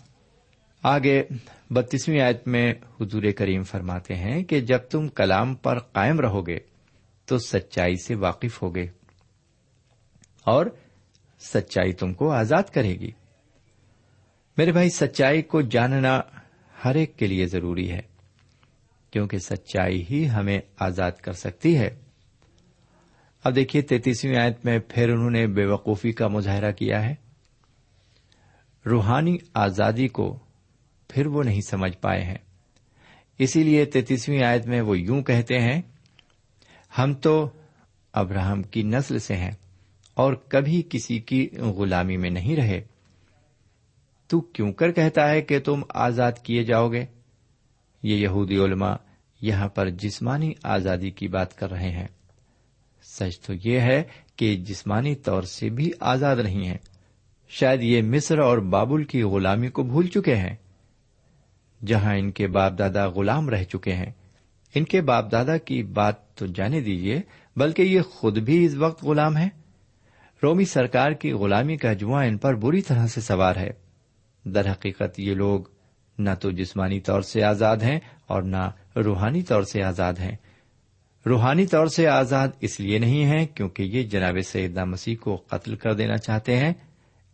آگے 0.83 1.23
بتیسویں 1.69 2.21
آیت 2.21 2.47
میں 2.47 2.73
حضور 3.01 3.23
کریم 3.37 3.63
فرماتے 3.63 4.15
ہیں 4.15 4.43
کہ 4.43 4.61
جب 4.61 4.77
تم 4.77 5.07
کلام 5.07 5.55
پر 5.55 5.79
قائم 5.79 6.19
رہو 6.19 6.47
گے 6.47 6.59
تو 7.25 7.37
سچائی 7.37 7.95
سے 7.95 8.15
واقف 8.15 8.61
ہوگے 8.61 8.87
اور 10.43 10.65
سچائی 11.39 11.93
تم 11.93 12.13
کو 12.13 12.29
آزاد 12.29 12.63
کرے 12.73 12.99
گی۔ 12.99 13.11
میرے 14.57 14.71
بھائی، 14.71 14.89
سچائی 14.89 15.41
کو 15.41 15.61
جاننا 15.61 16.21
ہر 16.85 16.95
ایک 16.95 17.17
کے 17.17 17.27
لیے 17.27 17.45
ضروری 17.45 17.91
ہے۔ 17.91 18.01
کیونکہ 19.11 19.37
سچائی 19.37 20.05
ہی 20.11 20.29
ہمیں 20.29 20.59
آزاد 20.79 21.11
کر 21.11 21.33
سکتی 21.33 21.77
ہے۔ 21.77 21.89
اب 23.43 23.55
دیکھیے 23.55 23.81
تینتیسویں 23.81 24.37
آیت 24.37 24.65
میں 24.65 24.79
پھر 24.79 25.09
انہوں 25.09 25.29
نے 25.29 25.47
بے 25.47 25.65
وقوفی 25.65 26.11
کا 26.11 26.27
مظاہرہ 26.27 26.71
کیا 26.71 27.09
ہے۔ 27.09 27.15
روحانی 28.85 29.37
آزادی 29.53 30.07
کو 30.07 30.39
پھر 31.09 31.27
وہ 31.27 31.43
نہیں 31.43 31.61
سمجھ 31.61 31.97
پائے 31.97 32.21
ہیں۔ 32.21 32.37
اسی 33.39 33.63
لیے 33.63 33.85
تینتیسویں 33.85 34.43
آیت 34.43 34.67
میں 34.67 34.81
وہ 34.81 34.99
یوں 34.99 35.23
کہتے 35.23 35.59
ہیں، 35.59 35.81
ہم 36.97 37.13
تو 37.13 37.49
ابراہم 38.13 38.63
کی 38.63 38.83
نسل 38.83 39.19
سے 39.19 39.35
ہیں 39.35 39.51
اور 40.13 40.33
کبھی 40.33 40.83
کسی 40.89 41.19
کی 41.19 41.49
غلامی 41.57 42.17
میں 42.17 42.29
نہیں 42.29 42.55
رہے۔ 42.55 42.81
تو 44.27 44.41
کیوں 44.41 44.73
کر 44.73 44.91
کہتا 44.91 45.29
ہے 45.29 45.41
کہ 45.41 45.59
تم 45.59 45.83
آزاد 45.89 46.31
کیے 46.43 46.63
جاؤ 46.63 46.89
گے؟ 46.89 47.05
یہ 48.03 48.15
یہودی 48.15 48.57
علماء 48.57 48.95
یہاں 49.41 49.67
پر 49.67 49.89
جسمانی 49.89 50.53
آزادی 50.63 51.11
کی 51.11 51.27
بات 51.27 51.57
کر 51.57 51.71
رہے 51.71 51.91
ہیں۔ 51.91 52.07
سچ 53.03 53.39
تو 53.39 53.53
یہ 53.63 53.79
ہے 53.79 54.03
کہ 54.35 54.55
جسمانی 54.55 55.15
طور 55.15 55.43
سے 55.43 55.69
بھی 55.69 55.91
آزاد 55.99 56.35
نہیں 56.35 56.65
ہیں۔ 56.65 56.77
شاید 57.49 57.83
یہ 57.83 58.01
مصر 58.01 58.39
اور 58.39 58.57
بابل 58.57 59.03
کی 59.03 59.23
غلامی 59.23 59.67
کو 59.67 59.83
بھول 59.83 60.07
چکے 60.07 60.35
ہیں۔ 60.35 60.55
جہاں 61.85 62.15
ان 62.15 62.31
کے 62.31 62.47
باپ 62.47 62.79
دادا 62.79 63.07
غلام 63.07 63.49
رہ 63.49 63.63
چکے 63.63 63.93
ہیں۔ 63.93 64.11
ان 64.75 64.83
کے 64.83 65.01
باپ 65.01 65.31
دادا 65.31 65.57
کی 65.57 65.83
بات 65.83 66.35
تو 66.35 66.45
جانے 66.45 66.81
دیجیے 66.81 67.21
بلکہ 67.55 67.81
یہ 67.81 68.01
خود 68.01 68.37
بھی 68.37 68.65
اس 68.65 68.75
وقت 68.75 69.03
غلام 69.03 69.37
ہے 69.37 69.49
رومی 70.43 70.65
سرکار 70.65 71.11
کی 71.11 71.31
غلامی 71.31 71.77
کا 71.77 71.93
جواں 71.93 72.25
ان 72.25 72.37
پر 72.37 72.55
بری 72.55 72.81
طرح 72.81 73.07
سے 73.07 73.21
سوار 73.21 73.55
ہے۔ 73.55 73.69
در 74.45 74.71
حقیقت 74.71 75.19
یہ 75.19 75.33
لوگ 75.33 75.61
نہ 76.19 76.29
تو 76.41 76.51
جسمانی 76.51 76.99
طور 76.99 77.21
سے 77.21 77.43
آزاد 77.43 77.77
ہیں 77.77 77.99
اور 78.27 78.41
نہ 78.41 78.71
روحانی 78.95 79.41
طور 79.41 79.63
سے 79.63 79.83
آزاد 79.83 80.13
ہیں۔ 80.13 80.35
روحانی 81.25 81.65
طور 81.65 81.87
سے 81.87 82.07
آزاد 82.07 82.47
اس 82.61 82.79
لیے 82.79 82.97
نہیں 82.97 83.25
ہے 83.25 83.45
کیونکہ 83.45 83.83
یہ 83.83 84.03
جناب 84.03 84.37
سیدہ 84.45 84.85
مسیح 84.85 85.15
کو 85.21 85.35
قتل 85.35 85.75
کر 85.75 85.93
دینا 85.93 86.17
چاہتے 86.17 86.57
ہیں۔ 86.57 86.73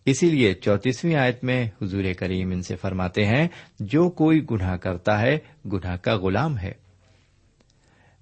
اسی 0.05 0.29
لیے 0.29 0.53
چوتیسویں 0.53 1.15
آیت 1.15 1.43
میں 1.43 1.69
حضور 1.81 2.03
کریم 2.17 2.51
ان 2.51 2.61
سے 2.61 2.75
فرماتے 2.75 3.25
ہیں، 3.25 3.47
جو 3.79 4.09
کوئی 4.09 4.45
گناہ 4.51 4.75
کرتا 4.75 5.21
ہے، 5.21 5.37
گناہ 5.73 5.95
کا 5.95 6.17
غلام 6.17 6.57
ہے۔ 6.57 6.71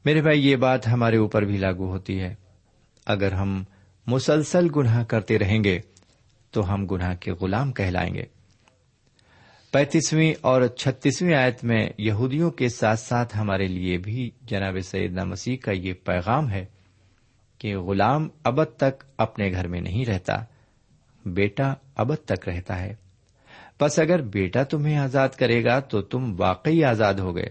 میرے 0.05 0.21
بھائی، 0.21 0.47
یہ 0.47 0.55
بات 0.55 0.87
ہمارے 0.87 1.17
اوپر 1.17 1.41
بھی 1.41 1.57
لاگو 1.57 1.87
ہوتی 1.87 2.19
ہے۔ 2.19 2.35
اگر 3.05 3.31
ہم 3.31 3.63
مسلسل 4.07 4.67
گناہ 4.75 5.03
کرتے 5.03 5.39
رہیں 5.39 5.63
گے، 5.63 5.79
تو 6.51 6.73
ہم 6.73 6.85
گناہ 6.85 7.15
کے 7.15 7.31
غلام 7.31 7.71
کہلائیں 7.71 8.13
گے۔ 8.13 8.23
پینتیسویں 9.73 10.33
اور 10.41 10.67
چھتیسویں 10.67 11.35
آیت 11.35 11.63
میں 11.63 11.89
یہودیوں 11.97 12.51
کے 12.51 12.69
ساتھ 12.69 12.99
ساتھ 12.99 13.37
ہمارے 13.37 13.67
لیے 13.67 13.97
بھی 13.97 14.31
جناب 14.41 14.77
سیدنا 14.83 15.23
مسیح 15.23 15.57
کا 15.57 15.71
یہ 15.71 15.93
پیغام 15.93 16.49
ہے 16.49 16.65
کہ 17.57 17.77
غلام 17.77 18.27
ابد 18.43 18.77
تک 18.77 19.03
اپنے 19.17 19.51
گھر 19.51 19.67
میں 19.67 19.81
نہیں 19.81 20.05
رہتا، 20.05 20.33
بیٹا 21.25 21.73
ابد 21.95 22.27
تک 22.27 22.49
رہتا 22.49 22.81
ہے۔ 22.81 22.95
بس 23.81 23.99
اگر 23.99 24.21
بیٹا 24.21 24.63
تمہیں 24.63 24.97
آزاد 24.97 25.29
کرے 25.29 25.63
گا 25.63 25.79
تو 25.79 26.01
تم 26.01 26.35
واقعی 26.37 26.83
آزاد 26.83 27.13
ہو 27.13 27.35
گئے۔ 27.35 27.49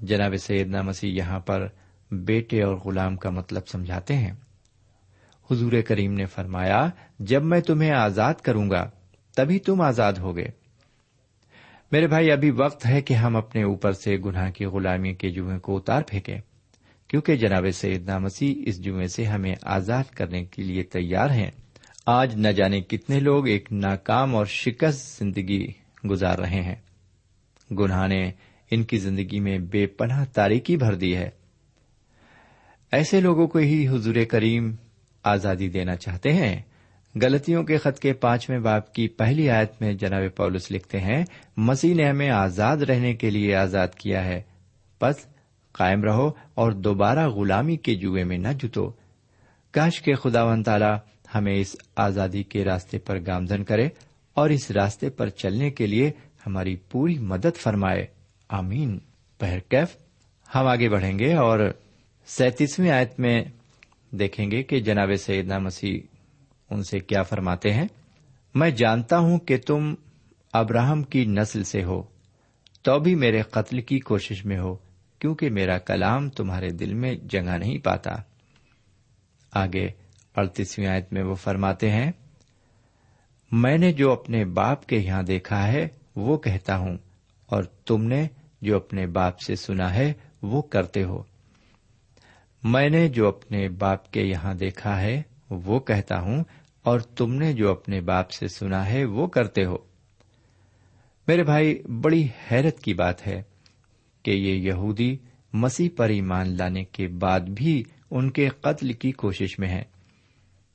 جناب 0.00 0.36
سیدنا 0.36 0.82
مسیح 0.82 1.12
یہاں 1.12 1.40
پر 1.40 1.68
بیٹے 2.10 2.62
اور 2.62 2.74
غلام 2.74 3.16
کا 3.16 3.30
مطلب 3.30 3.66
سمجھاتے 3.66 4.14
ہیں۔ 4.14 4.32
حضور 5.50 5.72
کریم 5.88 6.12
نے 6.12 6.26
فرمایا، 6.26 6.88
جب 7.18 7.44
میں 7.44 7.60
تمہیں 7.60 7.90
آزاد 7.90 8.34
کروں 8.34 8.70
گا، 8.70 8.90
تبھی 9.36 9.58
تم 9.58 9.80
آزاد 9.80 10.12
ہو 10.12 10.36
گئے 10.36 10.63
میرے 11.94 12.06
بھائی، 12.06 12.30
ابھی 12.30 12.50
وقت 12.50 12.86
ہے 12.86 13.00
کہ 13.00 13.14
ہم 13.14 13.36
اپنے 13.36 13.62
اوپر 13.62 13.92
سے 13.92 14.16
گناہ 14.24 14.50
کی 14.50 14.64
غلامی 14.64 15.14
کے 15.14 15.30
جوئیں 15.30 15.58
کو 15.58 15.76
اتار 15.76 16.02
پھینکیں، 16.08 16.38
کیونکہ 17.08 17.36
جناب 17.36 17.66
سیدنا 17.74 18.18
مسیح 18.18 18.54
اس 18.66 18.84
جوئیں 18.84 19.06
سے 19.06 19.24
ہمیں 19.24 19.54
آزاد 19.62 20.04
کرنے 20.04 20.44
کے 20.44 20.62
لیے 20.62 20.82
تیار 20.82 21.30
ہیں۔ 21.30 21.50
آج 22.06 22.34
نہ 22.36 22.48
جانے 22.48 22.80
کتنے 22.80 23.20
لوگ 23.20 23.48
ایک 23.48 23.72
ناکام 23.72 24.36
اور 24.36 24.46
شکست 24.46 25.18
زندگی 25.18 25.66
گزار 26.10 26.38
رہے 26.38 26.62
ہیں۔ 26.62 26.74
گناہ 27.74 28.06
نے 28.06 28.30
ان 28.70 28.82
کی 28.82 28.96
زندگی 28.96 29.40
میں 29.40 29.58
بے 29.58 29.86
پناہ 29.86 30.24
تاریکی 30.24 30.76
بھر 30.76 30.94
دی 30.94 31.16
ہے۔ 31.16 31.30
ایسے 32.92 33.20
لوگوں 33.20 33.46
کو 33.46 33.58
ہی 33.58 33.88
حضور 33.88 34.14
کریم 34.30 34.74
آزادی 35.22 35.68
دینا 35.68 35.96
چاہتے 35.96 36.32
ہیں۔ 36.32 36.62
غلطیوں 37.22 37.64
کے 37.64 37.76
خط 37.76 37.98
کے 37.98 38.12
پانچویں 38.12 38.58
باپ 38.58 38.92
کی 38.92 39.08
پہلی 39.08 39.50
آیت 39.50 39.72
میں 39.80 39.92
جناب 39.92 40.36
پولس 40.36 40.70
لکھتے 40.70 41.00
ہیں، 41.00 41.24
مسیح 41.56 41.94
نے 41.94 42.08
ہمیں 42.08 42.30
آزاد 42.30 42.76
رہنے 42.76 43.14
کے 43.14 43.30
لیے 43.30 43.54
آزاد 43.54 43.88
کیا 43.88 44.24
ہے۔ 44.24 44.42
پس 44.98 45.14
قائم 45.72 46.04
رہو 46.04 46.30
اور 46.54 46.72
دوبارہ 46.72 47.28
غلامی 47.28 47.76
کے 47.76 47.94
جوئے 47.94 48.24
میں 48.24 48.38
نہ 48.38 48.48
جتو۔ 48.62 48.92
کاش 49.70 50.02
کے 50.02 50.14
خدا 50.14 50.44
و 50.44 50.62
تعالی 50.62 50.94
ہمیں 51.34 51.56
اس 51.56 51.76
آزادی 51.96 52.42
کے 52.42 52.64
راستے 52.64 52.98
پر 52.98 53.18
گامزن 53.26 53.64
کرے 53.64 53.88
اور 54.34 54.50
اس 54.50 54.70
راستے 54.70 55.10
پر 55.10 55.28
چلنے 55.28 55.70
کے 55.70 55.86
لیے 55.86 56.10
ہماری 56.46 56.76
پوری 56.76 57.18
مدد 57.18 57.56
فرمائے۔ 57.56 58.06
آمین۔ 58.48 58.98
بہرکیف 59.40 59.96
ہم 60.54 60.66
آگے 60.66 60.88
بڑھیں 60.88 61.18
گے 61.18 61.34
اور 61.34 61.60
سینتیسویں 62.26 62.90
آیت 62.90 63.20
میں 63.20 63.44
دیکھیں 64.10 64.50
گے 64.50 64.62
کہ 64.62 64.80
جناب 64.80 65.08
سیدنا 65.18 65.58
مسیح 65.58 66.13
ان 66.70 66.82
سے 66.82 66.98
کیا 66.98 67.22
فرماتے 67.22 67.72
ہیں؟ 67.72 67.86
میں 68.54 68.70
جانتا 68.70 69.18
ہوں 69.18 69.38
کہ 69.38 69.56
تم 69.66 69.94
ابراہم 70.52 71.02
کی 71.02 71.24
نسل 71.24 71.64
سے 71.64 71.84
ہو، 71.84 72.02
تو 72.82 72.98
بھی 72.98 73.14
میرے 73.14 73.42
قتل 73.42 73.80
کی 73.80 73.98
کوشش 73.98 74.44
میں 74.44 74.58
ہو، 74.58 74.76
کیونکہ 75.18 75.50
میرا 75.50 75.78
کلام 75.78 76.28
تمہارے 76.28 76.70
دل 76.70 76.94
میں 76.94 77.14
جگہ 77.14 77.58
نہیں 77.58 77.78
پاتا۔ 77.78 78.10
آگے 79.52 79.88
اڑتیسویں 80.36 80.86
آیت 80.86 81.12
میں 81.12 81.22
وہ 81.22 81.34
فرماتے 81.34 81.90
ہیں، 81.90 82.12
میں 83.52 83.78
نے 83.78 83.92
جو 83.92 84.12
اپنے 84.12 84.44
باپ 84.44 84.86
کے 84.86 84.96
یہاں 84.96 85.22
دیکھا 85.22 85.66
ہے، 85.66 85.88
وہ 86.16 86.36
کہتا 86.36 86.76
ہوں، 86.76 86.98
اور 87.46 87.64
تم 87.64 88.04
نے 88.04 88.26
جو 88.62 88.76
اپنے 88.76 89.06
باپ 89.06 89.40
سے 89.40 89.56
سنا 89.56 89.94
ہے، 89.94 90.12
وہ 90.42 90.62
کرتے 90.62 91.04
ہو۔ 91.04 91.22
میں 92.62 92.88
نے 92.88 93.08
جو 93.08 93.28
اپنے 93.28 93.68
باپ 93.68 94.10
کے 94.10 94.22
یہاں 94.22 94.54
دیکھا 94.54 95.00
ہے 95.00 95.22
وہ 95.50 95.78
کہتا 95.80 96.20
ہوں، 96.20 96.42
اور 96.84 97.00
تم 97.00 97.34
نے 97.34 97.52
جو 97.52 97.70
اپنے 97.70 98.00
باپ 98.00 98.30
سے 98.30 98.48
سنا 98.48 98.88
ہے 98.88 99.04
وہ 99.04 99.26
کرتے 99.26 99.64
ہو۔ 99.64 99.76
میرے 101.28 101.42
بھائی، 101.42 101.82
بڑی 102.02 102.26
حیرت 102.50 102.80
کی 102.80 102.94
بات 102.94 103.26
ہے 103.26 103.40
کہ 104.24 104.30
یہ 104.30 104.54
یہودی 104.62 105.16
مسیح 105.52 105.88
پر 105.96 106.08
ایمان 106.08 106.56
لانے 106.56 106.84
کے 106.84 107.06
بعد 107.08 107.40
بھی 107.40 107.82
ان 108.10 108.30
کے 108.30 108.48
قتل 108.60 108.92
کی 108.92 109.10
کوشش 109.12 109.58
میں 109.58 109.68
ہے 109.68 109.82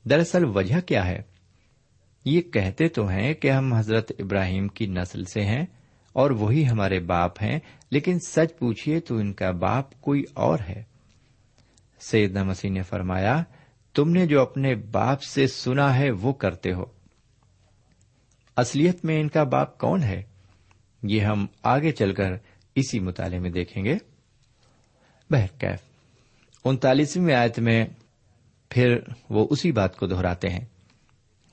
دراصل 0.04 0.44
وجہ 0.44 0.80
کیا 0.80 1.06
ہے؟ 1.06 1.20
یہ 2.24 2.40
کہتے 2.42 2.88
تو 2.88 3.08
ہیں 3.08 3.32
کہ 3.34 3.50
ہم 3.50 3.72
حضرت 3.74 4.12
ابراہیم 4.18 4.68
کی 4.68 4.86
نسل 4.86 5.24
سے 5.24 5.44
ہیں 5.44 5.64
اور 6.14 6.30
وہی 6.30 6.66
ہمارے 6.68 6.98
باپ 7.00 7.42
ہیں، 7.42 7.58
لیکن 7.90 8.18
سچ 8.18 8.58
پوچھیے 8.58 9.00
تو 9.00 9.16
ان 9.16 9.32
کا 9.32 9.50
باپ 9.50 10.00
کوئی 10.00 10.22
اور 10.34 10.58
ہے۔ 10.68 10.82
سید 12.00 12.36
مسیح 12.36 12.70
نے 12.70 12.82
فرمایا 12.82 13.42
تم 13.94 14.10
نے 14.10 14.26
جو 14.26 14.42
اپنے 14.42 14.74
باپ 14.74 15.22
سے 15.22 15.46
سنا 15.46 15.98
ہے 15.98 16.10
وہ 16.10 16.32
کرتے 16.32 16.72
ہو۔ 16.72 16.84
اصلیت 18.56 19.04
میں 19.04 19.20
ان 19.20 19.28
کا 19.28 19.44
باپ 19.44 19.78
کون 19.78 20.02
ہے؟ 20.02 20.22
یہ 21.02 21.20
ہم 21.20 21.46
آگے 21.62 21.92
چل 21.92 22.14
کر 22.14 22.32
اسی 22.74 23.00
مطالعے 23.00 23.38
میں 23.38 23.50
دیکھیں 23.50 23.84
گے۔ 23.84 23.98
بہرکیف 25.30 25.78
انتالیسویں 26.64 27.34
آیت 27.34 27.58
میں 27.58 27.86
پھر 28.68 28.96
وہ 29.30 29.46
اسی 29.50 29.72
بات 29.72 29.96
کو 29.96 30.06
دہراتے 30.06 30.48
ہیں۔ 30.48 30.64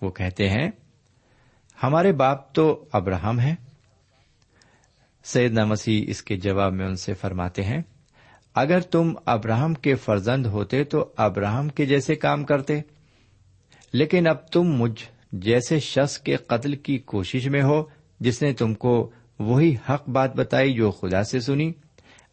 وہ 0.02 0.10
کہتے 0.10 0.50
ہیں، 0.50 0.72
ہمارے 1.84 2.12
باپ 2.12 2.54
تو 2.54 2.86
ابراہم 2.92 3.40
ہیں۔ 3.40 3.56
سیدنا 5.24 5.66
مسیح 5.66 6.06
اس 6.08 6.24
کے 6.24 6.38
جواب 6.38 6.74
میں 6.74 6.86
ان 6.86 6.96
سے 6.96 7.14
فرماتے 7.14 7.64
ہیں 7.64 7.82
اگر 8.60 8.80
تم 8.80 9.14
ابراہم 9.26 9.74
کے 9.74 9.96
فرزند 9.96 10.46
ہوتے 10.46 10.84
تو 10.84 11.14
ابراہم 11.18 11.70
کے 11.70 11.86
جیسے 11.86 12.16
کام 12.16 12.44
کرتے۔ 12.44 12.82
لیکن 13.94 14.28
اب 14.28 14.48
تم 14.48 14.64
مجھ 14.64 15.04
جیسے 15.32 15.80
شخص 15.80 16.20
کے 16.20 16.36
قتل 16.36 16.76
کی 16.76 16.98
کوشش 16.98 17.48
میں 17.48 17.62
ہو، 17.62 17.84
جس 18.20 18.42
نے 18.42 18.54
تم 18.54 18.74
کو 18.74 19.12
وہی 19.40 19.76
حق 19.90 20.10
بات 20.10 20.36
بتائی 20.36 20.74
جو 20.74 20.92
خدا 20.92 21.24
سے 21.24 21.40
سنی۔ 21.40 21.72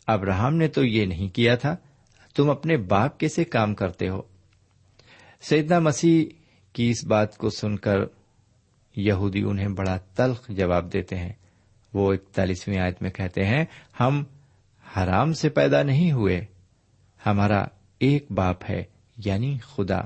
ابراہم 0.06 0.54
نے 0.54 0.68
تو 0.68 0.84
یہ 0.84 1.06
نہیں 1.06 1.28
کیا 1.28 1.54
تھا، 1.54 1.76
تم 2.34 2.50
اپنے 2.50 2.76
باپ 2.76 3.20
کیسے 3.20 3.44
کام 3.44 3.74
کرتے 3.74 4.08
ہو۔ 4.08 4.22
سیدنا 5.40 5.78
مسیح 5.78 6.24
کی 6.72 6.90
اس 6.90 7.04
بات 7.04 7.37
کو 7.37 7.50
سن 7.50 7.76
کر 7.76 7.96
یہودی 8.96 9.42
انہیں 9.42 9.68
بڑا 9.68 9.96
تلخ 9.96 10.48
جواب 10.48 10.92
دیتے 10.92 11.16
ہیں۔ 11.16 11.32
وہ 11.94 12.12
اکتالیسویں 12.12 12.78
آیت 12.78 13.02
میں 13.02 13.10
کہتے 13.10 13.44
ہیں، 13.44 13.64
ہم 14.00 14.24
حرام 14.96 15.33
سے 15.33 15.48
پیدا 15.48 15.83
نہیں 15.83 16.12
ہوئے۔ 16.12 16.44
ہمارا 17.26 17.64
ایک 17.98 18.26
باپ 18.30 18.70
ہے 18.70 18.85
یعنی 19.16 19.59
خدا۔ 19.59 20.00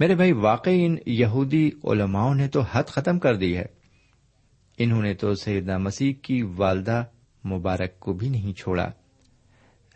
میرے 0.00 0.14
بھائی، 0.14 0.32
واقعی 0.32 0.86
ان 0.86 0.96
یہودی 1.06 1.70
علماؤں 1.84 2.34
نے 2.34 2.48
تو 2.48 2.60
حد 2.60 2.84
ختم 2.84 3.18
کر 3.18 3.36
دی 3.36 3.56
ہے۔ 3.56 3.66
انہوں 4.78 5.02
نے 5.02 5.14
تو 5.14 5.34
سیدا 5.34 5.78
مسیح 5.78 6.12
کی 6.22 6.42
والدہ 6.42 7.04
مبارک 7.44 8.00
کو 8.00 8.12
بھی 8.12 8.28
نہیں 8.28 8.52
چھوڑا۔ 8.52 8.88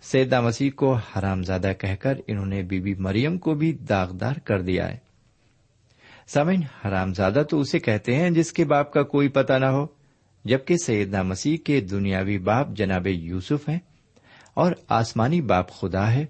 سیدا 0.02 0.40
مسیح 0.40 0.70
کو 0.76 0.94
حرام 0.94 1.42
زادہ 1.42 1.72
کہہ 1.78 1.94
کر 1.94 2.18
انہوں 2.26 2.46
نے 2.46 2.62
بی 2.62 2.80
بی 2.80 2.94
مریم 2.94 3.38
کو 3.38 3.54
بھی 3.54 3.72
داغدار 3.72 4.34
کر 4.44 4.62
دیا 4.62 4.88
ہے۔ 4.88 4.96
سمن 6.26 6.60
حرام 6.84 7.14
زادہ 7.14 7.42
تو 7.50 7.60
اسے 7.60 7.78
کہتے 7.78 8.16
ہیں 8.16 8.30
جس 8.30 8.52
کے 8.52 8.64
باپ 8.64 8.92
کا 8.92 9.02
کوئی 9.02 9.28
پتا 9.28 9.58
نہ 9.58 9.66
ہو۔ 9.66 9.86
جبکہ 10.48 10.76
سیدنا 10.76 11.22
مسیح 11.22 11.56
کے 11.56 11.80
دنیاوی 11.80 12.38
باپ 12.38 12.68
جناب 12.70 13.06
یوسف 13.06 13.68
ہیں 13.68 13.78
اور 14.54 14.72
آسمانی 14.88 15.40
باپ 15.40 15.70
خدا 15.70 16.12
ہے۔ 16.12 16.26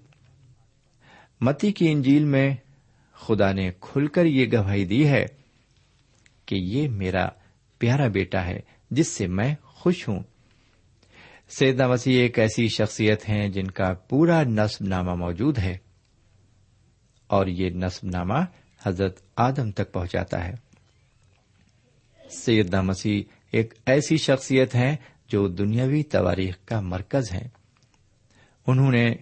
متی 1.40 1.72
کی 1.72 1.92
انجیل 1.92 2.24
میں 2.24 2.57
خدا 3.12 3.52
نے 3.52 3.70
کھل 3.81 4.07
کر 4.07 4.24
یہ 4.24 4.46
گواہی 4.52 4.85
دی 4.85 5.09
ہے 5.09 5.26
کہ 6.46 6.54
یہ 6.54 6.88
میرا 6.88 7.28
پیارا 7.78 8.09
بیٹا 8.09 8.44
ہے 8.44 8.61
جس 8.90 9.09
سے 9.09 9.26
میں 9.26 9.54
خوش 9.62 10.09
ہوں۔ 10.09 10.20
سیدنا 11.48 11.88
مسیح 11.88 12.20
ایک 12.20 12.38
ایسی 12.38 12.68
شخصیت 12.68 13.28
ہیں 13.28 13.48
جن 13.48 13.70
کا 13.70 13.92
پورا 13.92 14.42
نصب 14.42 14.87
نامہ 14.87 15.14
موجود 15.14 15.59
ہے 15.59 15.76
اور 17.26 17.46
یہ 17.46 17.70
نصب 17.70 18.07
نامہ 18.07 18.44
حضرت 18.87 19.20
آدم 19.37 19.70
تک 19.70 19.92
پہنچاتا 19.92 20.48
ہے۔ 20.48 20.54
سیدنا 22.31 22.81
مسیح 22.81 23.22
ایک 23.53 23.75
ایسی 23.87 24.17
شخصیت 24.17 24.75
ہیں 24.75 24.97
جو 25.29 25.49
دنیاوی 25.49 26.03
تواریخ 26.03 26.57
کا 26.65 26.81
مرکز 26.81 27.33
ہیں۔ 27.33 27.49
انہوں 28.67 28.93
نے 28.93 29.15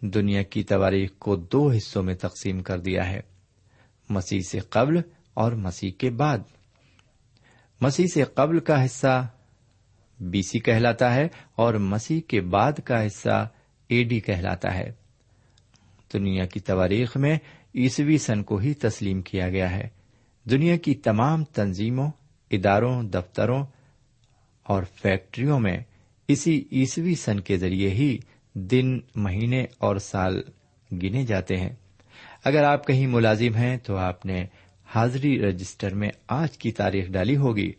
دنیا 0.00 0.42
کی 0.42 0.62
تواریخ 0.62 1.10
کو 1.18 1.36
دو 1.36 1.70
حصوں 1.70 2.02
میں 2.02 2.14
تقسیم 2.14 2.62
کر 2.62 2.78
دیا 2.78 3.08
ہے، 3.08 3.20
مسیح 4.08 4.40
سے 4.40 4.58
قبل 4.58 5.00
اور 5.34 5.52
مسیح 5.52 5.90
کے 5.98 6.10
بعد۔ 6.10 6.38
مسیح 7.80 8.06
سے 8.14 8.24
قبل 8.24 8.58
کا 8.58 8.84
حصہ 8.84 9.28
بی 10.20 10.42
سی 10.42 10.58
کہلاتا 10.58 11.14
ہے 11.14 11.28
اور 11.56 11.74
مسیح 11.74 12.20
کے 12.28 12.40
بعد 12.40 12.72
کا 12.72 13.06
حصہ 13.06 13.48
اے 13.88 14.04
ڈی 14.04 14.20
کہلاتا 14.20 14.74
ہے۔ 14.74 14.92
دنیا 16.12 16.44
کی 16.44 16.60
تواریخ 16.60 17.16
میں 17.16 17.38
عیسوی 17.74 18.18
سن 18.18 18.42
کو 18.42 18.56
ہی 18.56 18.74
تسلیم 18.74 19.22
کیا 19.22 19.48
گیا 19.48 19.70
ہے۔ 19.70 19.88
دنیا 20.50 20.76
کی 20.76 20.94
تمام 20.94 21.44
تنظیموں 21.44 22.10
اداروں، 22.50 23.02
دفتروں 23.02 23.64
اور 24.62 24.82
فیکٹریوں 25.02 25.60
میں 25.60 25.78
اسی 26.28 26.64
عیسوی 26.72 27.14
سن 27.14 27.40
کے 27.40 27.56
ذریعے 27.56 27.90
ہی 27.90 28.18
دن، 28.54 28.98
مہینے 29.14 29.64
اور 29.78 29.96
سال 29.96 30.42
گنے 31.02 31.26
جاتے 31.26 31.56
ہیں۔ 31.56 31.70
اگر 32.44 32.64
آپ 32.64 32.86
کہیں 32.86 33.06
ملازم 33.06 33.54
ہیں 33.54 33.76
تو 33.76 33.96
آپ 33.96 34.26
نے 34.26 34.46
حاضری 34.94 35.42
رجسٹر 35.42 35.94
میں 35.94 36.10
آج 36.28 36.58
کی 36.58 36.72
تاریخ 36.72 37.08
ڈالی 37.08 37.36
ہوگی۔ 37.36 37.72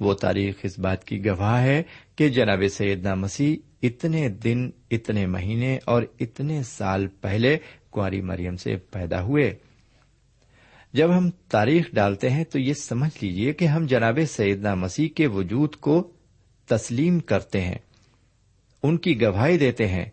وہ 0.00 0.14
تاریخ 0.14 0.54
اس 0.62 0.78
بات 0.78 1.04
کی 1.04 1.24
گواہ 1.24 1.62
ہے 1.62 1.82
کہ 2.16 2.28
جناب 2.28 2.62
سیدنا 2.70 3.14
مسیح 3.14 3.56
اتنے 3.82 4.28
دن، 4.28 4.70
اتنے 4.90 5.26
مہینے 5.26 5.78
اور 5.84 6.02
اتنے 6.20 6.62
سال 6.62 7.06
پہلے 7.06 7.58
کاری 7.90 8.20
مریم 8.20 8.56
سے 8.56 8.76
پیدا 8.76 9.22
ہوئے۔ 9.22 9.54
جب 10.94 11.18
ہم 11.18 11.30
تاریخ 11.30 11.86
ڈالتے 11.92 12.30
ہیں 12.30 12.44
تو 12.44 12.58
یہ 12.58 12.74
سمجھ 12.74 13.24
لیجیے 13.24 13.52
کہ 13.52 13.64
ہم 13.64 13.86
جناب 13.86 14.18
سیدنا 14.28 14.74
مسیح 14.74 15.08
کے 15.08 15.26
وجود 15.26 15.76
کو 15.76 16.12
تسلیم 16.66 17.20
کرتے 17.20 17.60
ہیں، 17.60 17.78
ان 18.82 18.98
کی 18.98 19.22
گواہی 19.22 19.58
دیتے 19.58 19.88
ہیں۔ 19.88 20.04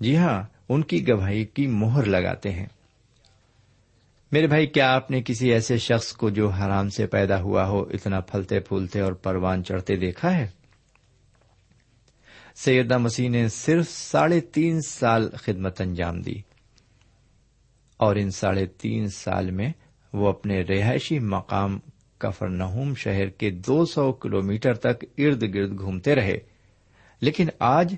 جی 0.00 0.16
ہاں 0.16 0.42
ان 0.68 0.82
کی 0.82 1.08
گواہی 1.08 1.44
کی 1.44 1.66
مہر 1.66 2.04
لگاتے 2.04 2.50
ہیں۔ 2.50 2.66
میرے 4.32 4.46
بھائی، 4.46 4.66
کیا 4.66 4.94
آپ 4.94 5.10
نے 5.10 5.22
کسی 5.22 5.52
ایسے 5.52 5.78
شخص 5.78 6.12
کو 6.12 6.30
جو 6.30 6.48
حرام 6.48 6.88
سے 6.88 7.06
پیدا 7.06 7.40
ہوا 7.40 7.66
ہو، 7.66 7.82
اتنا 7.82 8.20
پھلتے 8.20 8.60
پھولتے 8.60 9.00
اور 9.00 9.12
پروان 9.12 9.64
چڑھتے 9.64 9.96
دیکھا 9.96 10.36
ہے؟ 10.36 10.46
سیدہ 12.54 12.98
مسیح 12.98 13.30
نے 13.30 13.48
صرف 13.48 13.88
ساڑھے 13.88 14.40
تین 14.40 14.80
سال 14.80 15.28
خدمت 15.34 15.80
انجام 15.80 16.20
دی۔ 16.20 16.34
اور 17.96 18.16
ان 18.16 18.30
ساڑھے 18.30 18.66
تین 18.66 19.08
سال 19.08 19.50
میں 19.50 19.72
وہ 20.12 20.28
اپنے 20.28 20.62
رہائشی 20.62 21.18
مقام 21.18 21.78
کفر 22.18 22.48
شہر 22.96 23.26
کے 23.26 23.50
دو 23.50 23.84
سو 23.84 24.12
کلو 24.12 24.42
میٹر 24.42 24.74
تک 24.74 25.04
ارد 25.18 25.54
گرد 25.54 25.78
گھومتے 25.78 26.14
رہے، 26.14 26.38
لیکن 27.20 27.48
آج 27.58 27.94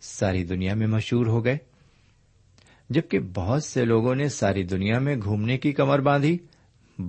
ساری 0.00 0.44
دنیا 0.44 0.74
میں 0.74 0.86
مشہور 0.86 1.26
ہو 1.26 1.44
گئے۔ 1.44 1.56
جبکہ 2.90 3.18
بہت 3.18 3.64
سے 3.64 3.84
لوگوں 3.84 4.14
نے 4.14 4.28
ساری 4.28 4.62
دنیا 4.62 4.98
میں 4.98 5.16
گھومنے 5.16 5.58
کی 5.58 5.72
کمر 5.72 5.98
باندھی، 5.98 6.38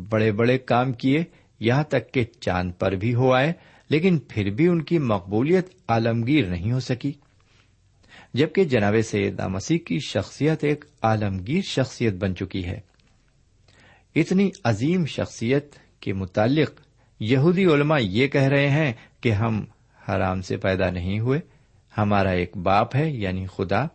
بڑے 0.10 0.32
بڑے 0.32 0.58
کام 0.58 0.94
کیے، 0.94 1.24
یہاں 1.60 1.84
تک 1.84 2.12
کہ 2.12 2.26
چاند 2.40 2.72
پر 2.80 2.92
بھی 2.92 3.16
ہو 3.16 3.34
آئے، 3.34 3.54
لیکن 3.90 4.18
پھر 4.18 4.50
بھی 4.50 4.68
ان 4.68 4.82
کی 4.82 5.00
مقبولیت 5.00 5.68
عالمگیر 5.88 6.48
نہیں 6.48 6.72
ہو 6.72 6.80
سکی۔ 6.80 7.12
جبکہ 8.34 8.64
جناب 8.64 8.96
سید 9.04 9.40
مسیح 9.40 9.78
کی 9.86 10.00
شخصیت 10.00 10.64
ایک 10.64 10.86
عالمگیر 11.02 11.62
شخصیت 11.62 12.14
بن 12.14 12.36
چکی 12.36 12.66
ہے۔ 12.66 12.80
اتنی 14.16 14.50
عظیم 14.64 15.06
شخصیت 15.06 15.76
کے 16.00 16.14
متعلق 16.14 16.82
یہودی 17.20 17.66
علماء 17.66 17.98
یہ 18.00 18.28
کہہ 18.28 18.42
رہے 18.42 18.70
ہیں 18.70 18.94
کہ 19.22 19.32
ہم 19.32 19.66
حرام 20.10 20.42
سے 20.42 20.58
پیدا 20.58 20.90
نہیں 20.90 21.20
ہوئے، 21.20 21.40
ہمارا 21.98 22.30
ایک 22.30 22.58
باپ 22.58 22.96
ہے 22.96 23.10
یعنی 23.10 23.46
خدا۔ 23.46 23.86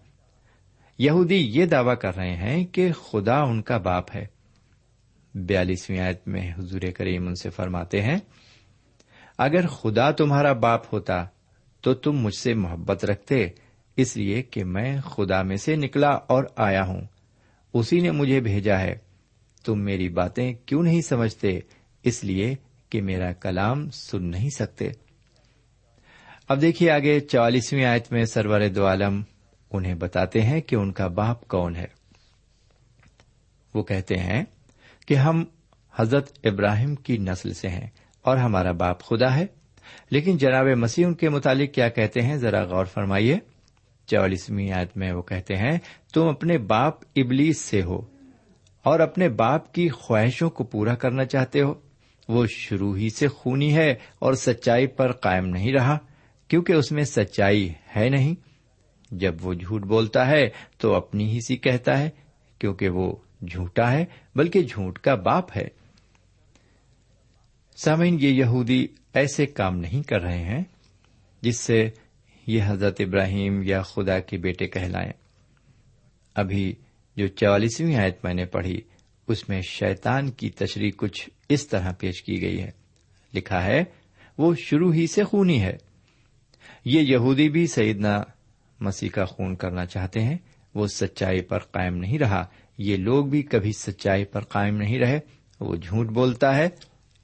یہودی 0.98 1.36
یہ 1.36 1.66
دعوی 1.66 1.96
کر 1.96 2.16
رہے 2.16 2.36
ہیں 2.36 2.66
کہ 2.66 2.92
خدا 2.92 3.40
ان 3.40 3.62
کا 3.62 3.78
باپ 3.78 4.16
ہے۔ 4.16 4.26
بیالیسویں 5.34 6.00
آیت 6.00 6.28
میں 6.28 6.52
حضور 6.58 6.80
کریم 6.96 7.26
ان 7.26 7.34
سے 7.34 7.50
فرماتے 7.50 8.02
ہیں، 8.02 8.18
اگر 9.38 9.66
خدا 9.66 10.10
تمہارا 10.10 10.52
باپ 10.52 10.94
ہوتا 10.94 11.24
تو 11.80 11.94
تم 11.94 12.12
مجھ 12.12 12.34
سے 12.34 12.54
محبت 12.54 13.04
رکھتے، 13.04 13.48
اس 13.96 14.16
لیے 14.16 14.42
کہ 14.42 14.64
میں 14.64 15.00
خدا 15.00 15.42
میں 15.42 15.56
سے 15.56 15.76
نکلا 15.76 16.10
اور 16.10 16.44
آیا 16.56 16.86
ہوں۔ 16.86 17.00
اسی 17.74 18.00
نے 18.00 18.10
مجھے 18.10 18.40
بھیجا 18.40 18.80
ہے۔ 18.80 19.09
تم 19.64 19.80
میری 19.80 20.08
باتیں 20.08 20.54
کیوں 20.66 20.82
نہیں 20.82 21.00
سمجھتے؟ 21.00 21.60
اس 22.02 22.24
لیے 22.24 22.54
کہ 22.90 23.02
میرا 23.02 23.32
کلام 23.32 23.90
سن 23.90 24.24
نہیں 24.24 24.50
سکتے۔ 24.50 24.88
اب 26.48 26.60
دیکھیے 26.60 26.90
آگے 26.90 27.20
چوالیسویں 27.20 27.84
آیت 27.84 28.12
میں 28.12 28.24
سرور 28.24 28.60
دو 28.68 28.86
عالم 28.86 29.22
انہیں 29.70 29.94
بتاتے 29.94 30.42
ہیں 30.42 30.60
کہ 30.60 30.76
ان 30.76 30.92
کا 30.92 31.06
باپ 31.06 31.48
کون 31.48 31.76
ہے۔ 31.76 31.86
وہ 33.74 33.82
کہتے 33.82 34.16
ہیں 34.16 34.44
کہ 35.06 35.14
ہم 35.14 35.44
حضرت 35.96 36.38
ابراہیم 36.44 36.94
کی 36.94 37.18
نسل 37.18 37.52
سے 37.52 37.68
ہیں 37.68 37.86
اور 38.22 38.36
ہمارا 38.36 38.72
باپ 38.72 39.02
خدا 39.02 39.36
ہے۔ 39.36 39.46
لیکن 40.10 40.36
جناب 40.36 40.66
مسیح 40.66 41.06
ان 41.06 41.14
کے 41.14 41.28
متعلق 41.28 41.74
کیا 41.74 41.88
کہتے 41.88 42.22
ہیں؟ 42.22 42.36
ذرا 42.36 42.62
غور 42.62 42.84
فرمائیے۔ 42.84 43.38
چوالیسویں 44.06 44.72
آیت 44.72 44.96
میں 44.96 45.12
وہ 45.12 45.22
کہتے 45.22 45.56
ہیں، 45.56 45.78
تم 46.14 46.28
اپنے 46.28 46.58
باپ 46.58 46.94
ابلیس 47.16 47.58
سے 47.58 47.82
ہو۔ 47.82 48.19
اور 48.82 49.00
اپنے 49.00 49.28
باپ 49.28 49.72
کی 49.72 49.88
خواہشوں 49.88 50.50
کو 50.50 50.64
پورا 50.64 50.94
کرنا 50.94 51.24
چاہتے 51.24 51.60
ہو۔ 51.60 51.74
وہ 52.28 52.46
شروع 52.46 52.96
ہی 52.96 53.10
سے 53.10 53.28
خونی 53.28 53.76
ہے 53.76 53.94
اور 54.18 54.34
سچائی 54.34 54.86
پر 54.86 55.12
قائم 55.12 55.46
نہیں 55.46 55.72
رہا، 55.72 55.98
کیونکہ 56.48 56.72
اس 56.72 56.92
میں 56.92 57.04
سچائی 57.04 57.72
ہے 57.96 58.08
نہیں۔ 58.08 58.34
جب 59.10 59.34
وہ 59.40 59.54
جھوٹ 59.54 59.82
بولتا 59.82 60.26
ہے 60.26 60.48
تو 60.78 60.94
اپنی 60.94 61.30
ہی 61.30 61.38
سی 61.48 61.56
کہتا 61.56 61.98
ہے، 61.98 62.10
کیونکہ 62.58 62.88
وہ 62.88 63.16
جھوٹا 63.50 63.92
ہے، 63.92 64.04
بلکہ 64.34 64.62
جھوٹ 64.62 64.98
کا 64.98 65.14
باپ 65.14 65.56
ہے۔ 65.56 65.68
سامعین، 67.76 68.16
یہ 68.20 68.28
یہودی 68.28 68.86
ایسے 69.14 69.46
کام 69.46 69.76
نہیں 69.76 70.08
کر 70.08 70.22
رہے 70.22 70.38
ہیں 70.38 70.64
جس 71.40 71.56
سے 71.56 71.90
یہ 72.46 72.62
حضرت 72.66 73.00
ابراہیم 73.00 73.62
یا 73.62 73.82
خدا 73.82 74.18
کے 74.18 74.36
بیٹے 74.36 74.66
کہلائیں۔ 74.66 75.12
ابھی 76.34 76.74
جو 77.20 77.28
چوالیسویں 77.28 77.96
آیت 77.96 78.24
میں 78.24 78.34
نے 78.34 78.44
پڑھی، 78.44 78.80
اس 79.28 79.48
میں 79.48 79.60
شیتان 79.60 80.30
کی 80.30 80.50
تشریح 80.50 80.90
کچھ 80.96 81.30
اس 81.48 81.68
طرح 81.68 81.92
پیش 81.92 82.22
کی 82.22 82.42
گئی 82.42 82.62
ہے۔ 82.62 82.70
لکھا 83.34 83.64
ہے، 83.64 83.84
وہ 84.38 84.54
شروع 84.54 84.92
ہی 84.92 85.06
سے 85.06 85.24
خونی 85.24 85.62
ہے۔ 85.62 85.76
یہ 86.84 87.00
یہودی 87.00 87.48
بھی 87.48 87.66
سیدنا 87.66 88.22
مسیح 88.80 89.08
کا 89.08 89.24
خون 89.24 89.56
کرنا 89.56 89.86
چاہتے 89.86 90.20
ہیں۔ 90.20 90.38
وہ 90.74 90.86
سچائی 90.86 91.42
پر 91.42 91.58
قائم 91.58 91.96
نہیں 91.96 92.18
رہا۔ 92.18 92.46
یہ 92.78 92.96
لوگ 92.96 93.26
بھی 93.26 93.42
کبھی 93.42 93.72
سچائی 93.72 94.24
پر 94.24 94.40
قائم 94.40 94.76
نہیں 94.76 94.98
رہے۔ 94.98 95.20
وہ 95.60 95.76
جھوٹ 95.76 96.06
بولتا 96.06 96.56
ہے۔ 96.56 96.68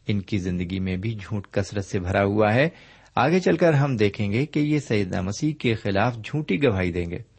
ان 0.07 0.21
کی 0.21 0.39
زندگی 0.39 0.79
میں 0.79 0.97
بھی 0.97 1.15
جھوٹ 1.15 1.49
کثرت 1.51 1.85
سے 1.85 2.01
بھرا 2.01 2.25
ہوا 2.25 2.55
ہے۔ 2.55 2.69
آگے 3.15 3.41
چل 3.41 3.57
کر 3.57 3.73
ہم 3.73 3.97
دیکھیں 3.97 4.33
گے 4.33 4.47
کہ 4.47 4.61
یہ 4.61 4.79
سیدنا 4.79 5.21
مسیح 5.21 5.53
کے 5.53 5.75
خلاف 5.75 6.17
جھوٹی 6.25 6.63
گواہی 6.63 6.93
دیں 6.93 7.11
گے۔ 7.11 7.36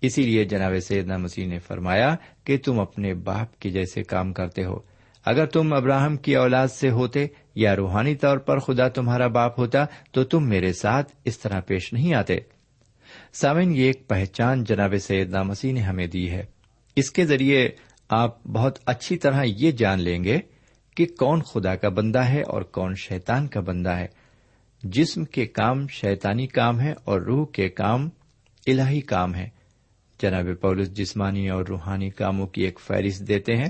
اسی 0.00 0.22
لیے 0.22 0.44
جناب 0.44 0.72
سیدنا 0.88 1.16
مسیح 1.16 1.46
نے 1.46 1.58
فرمایا 1.58 2.16
کہ 2.44 2.58
تم 2.58 2.80
اپنے 2.80 3.14
باپ 3.14 3.60
کے 3.60 3.70
جیسے 3.70 4.02
کام 4.02 4.32
کرتے 4.32 4.64
ہو۔ 4.64 4.78
اگر 5.24 5.46
تم 5.46 5.72
ابراہم 5.72 6.16
کی 6.16 6.36
اولاد 6.36 6.68
سے 6.68 6.90
ہوتے 6.90 7.26
یا 7.54 7.76
روحانی 7.76 8.14
طور 8.14 8.38
پر 8.38 8.58
خدا 8.58 8.88
تمہارا 8.88 9.26
باپ 9.26 9.58
ہوتا 9.58 9.84
تو 10.12 10.24
تم 10.24 10.48
میرے 10.48 10.72
ساتھ 10.72 11.12
اس 11.24 11.38
طرح 11.38 11.60
پیش 11.60 11.92
نہیں 11.92 12.14
آتے۔ 12.14 12.38
سامن 13.32 13.76
یہ 13.76 13.82
ایک 13.82 14.08
پہچان 14.08 14.64
جناب 14.64 14.94
سیدنا 15.00 15.42
مسیح 15.42 15.72
نے 15.72 15.80
ہمیں 15.80 16.06
دی 16.06 16.30
ہے۔ 16.30 16.44
اس 16.96 17.10
کے 17.10 17.24
ذریعے 17.24 17.68
آپ 18.08 18.46
بہت 18.46 18.78
اچھی 18.86 19.16
طرح 19.16 19.44
یہ 19.44 19.70
جان 19.70 20.00
لیں 20.00 20.24
گے 20.24 20.38
کہ 20.96 21.06
کون 21.18 21.42
خدا 21.42 21.74
کا 21.74 21.88
بندہ 21.88 22.18
ہے 22.18 22.42
اور 22.42 22.62
کون 22.62 22.94
شیتان 22.94 23.48
کا 23.48 23.60
بندہ 23.60 23.90
ہے۔ 23.90 24.06
جسم 24.82 25.24
کے 25.24 25.46
کام 25.46 25.86
شیتانی 25.88 26.46
کام 26.46 26.80
ہے 26.80 26.94
اور 27.04 27.20
روح 27.20 27.46
کے 27.46 27.68
کام 27.68 28.08
الہی 28.66 29.00
کام 29.00 29.34
ہے۔ 29.34 29.55
جناب 30.22 30.46
پولس 30.60 30.92
جسمانی 30.96 31.48
اور 31.50 31.66
روحانی 31.66 32.10
کاموں 32.10 32.46
کی 32.46 32.62
ایک 32.62 32.80
فہرست 32.80 33.28
دیتے 33.28 33.56
ہیں۔ 33.56 33.68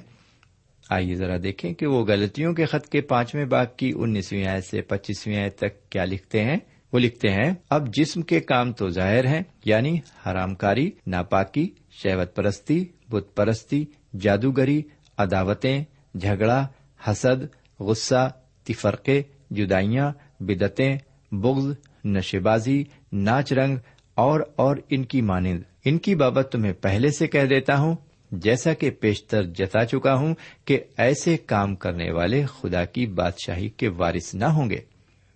آئیے 0.91 1.15
ذرا 1.15 1.37
دیکھیں 1.43 1.75
کہ 1.75 1.87
وہ 1.87 2.05
غلطیوں 2.05 2.55
کے 2.55 2.65
خط 2.65 2.89
کے 2.89 3.01
پانچویں 3.01 3.45
باغ 3.45 3.65
کی 3.77 3.93
انیسویں 3.97 4.47
آئے 4.47 4.61
سے 4.61 4.83
پچیسویں 4.83 5.37
آئے 5.37 5.51
تک 5.51 5.91
کیا 5.91 6.05
لکھتے 6.05 6.45
ہیں؟ 6.45 6.57
وہ 6.93 6.99
لکھتے 6.99 7.29
ہیں، 7.29 7.55
اب 7.71 7.95
جسم 7.95 8.23
کے 8.23 8.41
کام 8.41 8.73
تو 8.73 8.89
ظاہر 8.89 9.27
ہیں 9.27 9.43
یعنی 9.65 9.99
حرام 10.27 10.55
کاری، 10.55 10.91
ناپاکی، 11.07 11.71
شہوت 11.91 12.37
پرستی، 12.37 12.85
بت 13.11 13.37
پرستی، 13.37 13.85
جادوگری، 14.21 14.83
عداوتیں، 15.19 15.85
جھگڑا، 16.21 16.67
حسد، 17.11 17.45
غصہ، 17.81 18.31
تفرقے، 18.65 19.23
جدائیاں 19.51 20.13
بدتیں 20.41 20.99
بغض، 21.33 21.75
نشے 22.05 22.39
بازی، 22.39 22.85
ناچ 23.13 23.53
رنگ 23.53 23.77
اور 24.17 24.41
اور 24.57 24.77
ان 24.91 25.05
کی 25.05 25.21
مانند، 25.21 25.63
ان 25.85 25.99
کی 25.99 26.15
بابت 26.15 26.49
تمہیں 26.53 26.73
پہلے 26.73 27.11
سے 27.11 27.27
کہہ 27.27 27.45
دیتا 27.45 27.79
ہوں، 27.79 27.97
جیسا 28.33 28.73
کہ 28.73 28.91
پیشتر 28.91 29.43
جتا 29.43 29.85
چکا 29.85 30.15
ہوں 30.15 30.35
کہ 30.65 30.81
ایسے 30.97 31.37
کام 31.37 31.77
کرنے 31.77 32.11
والے 32.11 32.45
خدا 32.47 32.85
کی 32.85 33.07
بادشاہی 33.07 33.69
کے 33.69 33.89
وارث 33.89 34.35
نہ 34.35 34.45
ہوں 34.45 34.71
گے۔ 34.71 34.79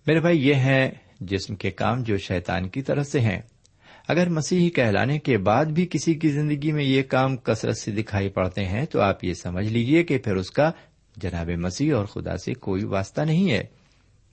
میرے 0.07 0.19
بھائی، 0.19 0.47
یہ 0.47 0.53
ہے 0.53 0.89
جسم 1.19 1.55
کے 1.55 1.71
کام 1.71 2.03
جو 2.03 2.17
شیطان 2.17 2.69
کی 2.69 2.81
طرف 2.81 3.07
سے 3.07 3.19
ہیں۔ 3.19 3.41
اگر 4.07 4.29
مسیحی 4.29 4.69
کہلانے 4.69 5.19
کے 5.19 5.37
بعد 5.37 5.65
بھی 5.65 5.87
کسی 5.91 6.13
کی 6.13 6.29
زندگی 6.29 6.71
میں 6.71 6.83
یہ 6.83 7.03
کام 7.03 7.37
کثرت 7.37 7.77
سے 7.77 7.91
دکھائی 7.91 8.29
پڑتے 8.29 8.65
ہیں، 8.65 8.85
تو 8.85 9.01
آپ 9.01 9.23
یہ 9.23 9.33
سمجھ 9.33 9.67
لیجیے 9.67 10.03
کہ 10.03 10.17
پھر 10.17 10.35
اس 10.35 10.51
کا 10.51 10.71
جناب 11.17 11.49
مسیح 11.49 11.95
اور 11.95 12.05
خدا 12.05 12.37
سے 12.37 12.53
کوئی 12.53 12.83
واسطہ 12.83 13.21
نہیں 13.21 13.51
ہے۔ 13.51 13.63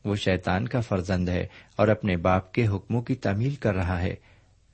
وہ 0.05 0.15
شیطان 0.15 0.69
کا 0.69 0.81
فرزند 0.81 1.29
ہے 1.29 1.47
اور 1.77 1.89
اپنے 1.89 2.17
باپ 2.17 2.53
کے 2.53 2.67
حکموں 2.67 3.03
کی 3.03 3.15
تعمیل 3.15 3.55
کر 3.55 3.75
رہا 3.75 4.03
ہے۔ 4.03 4.15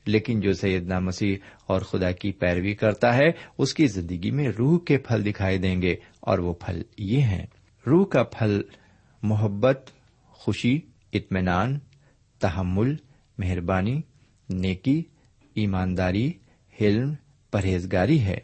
لیکن 0.06 0.40
جو 0.40 0.52
سیدنا 0.52 0.98
مسیح 0.98 1.36
اور 1.66 1.80
خدا 1.80 2.10
کی 2.10 2.32
پیروی 2.32 2.74
کرتا 2.74 3.16
ہے، 3.16 3.28
اس 3.58 3.74
کی 3.74 3.86
زندگی 3.86 4.30
میں 4.30 4.48
روح 4.48 4.78
کے 4.78 4.98
پھل 4.98 5.24
دکھائی 5.24 5.58
دیں 5.58 5.82
گے 5.82 5.96
اور 6.20 6.38
وہ 6.38 6.52
پھل 6.52 6.82
یہ 6.98 7.20
ہیں۔ 7.20 7.46
روح 7.86 8.06
کا 8.06 8.22
پھل 8.22 8.62
محبت، 9.22 9.90
خوشی، 10.26 10.80
اطمینان، 11.12 11.78
تحمل، 12.38 12.94
مہربانی، 13.38 14.00
نیکی، 14.48 15.02
ایمانداری، 15.54 16.32
حلم، 16.80 17.14
پرہیزگاری 17.50 18.20
ہے۔ 18.20 18.38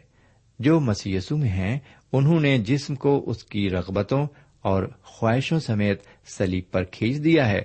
جو 0.59 0.79
مسیسو 0.79 1.37
میں 1.37 1.49
ہیں، 1.49 1.79
انہوں 2.13 2.39
نے 2.39 2.57
جسم 2.57 2.95
کو 2.95 3.23
اس 3.27 3.43
کی 3.43 3.69
رغبتوں 3.69 4.27
اور 4.61 4.83
خواہشوں 5.03 5.59
سمیت 5.59 6.01
سلیب 6.25 6.63
پر 6.71 6.83
کھینچ 6.83 7.23
دیا 7.23 7.49
ہے۔ 7.49 7.61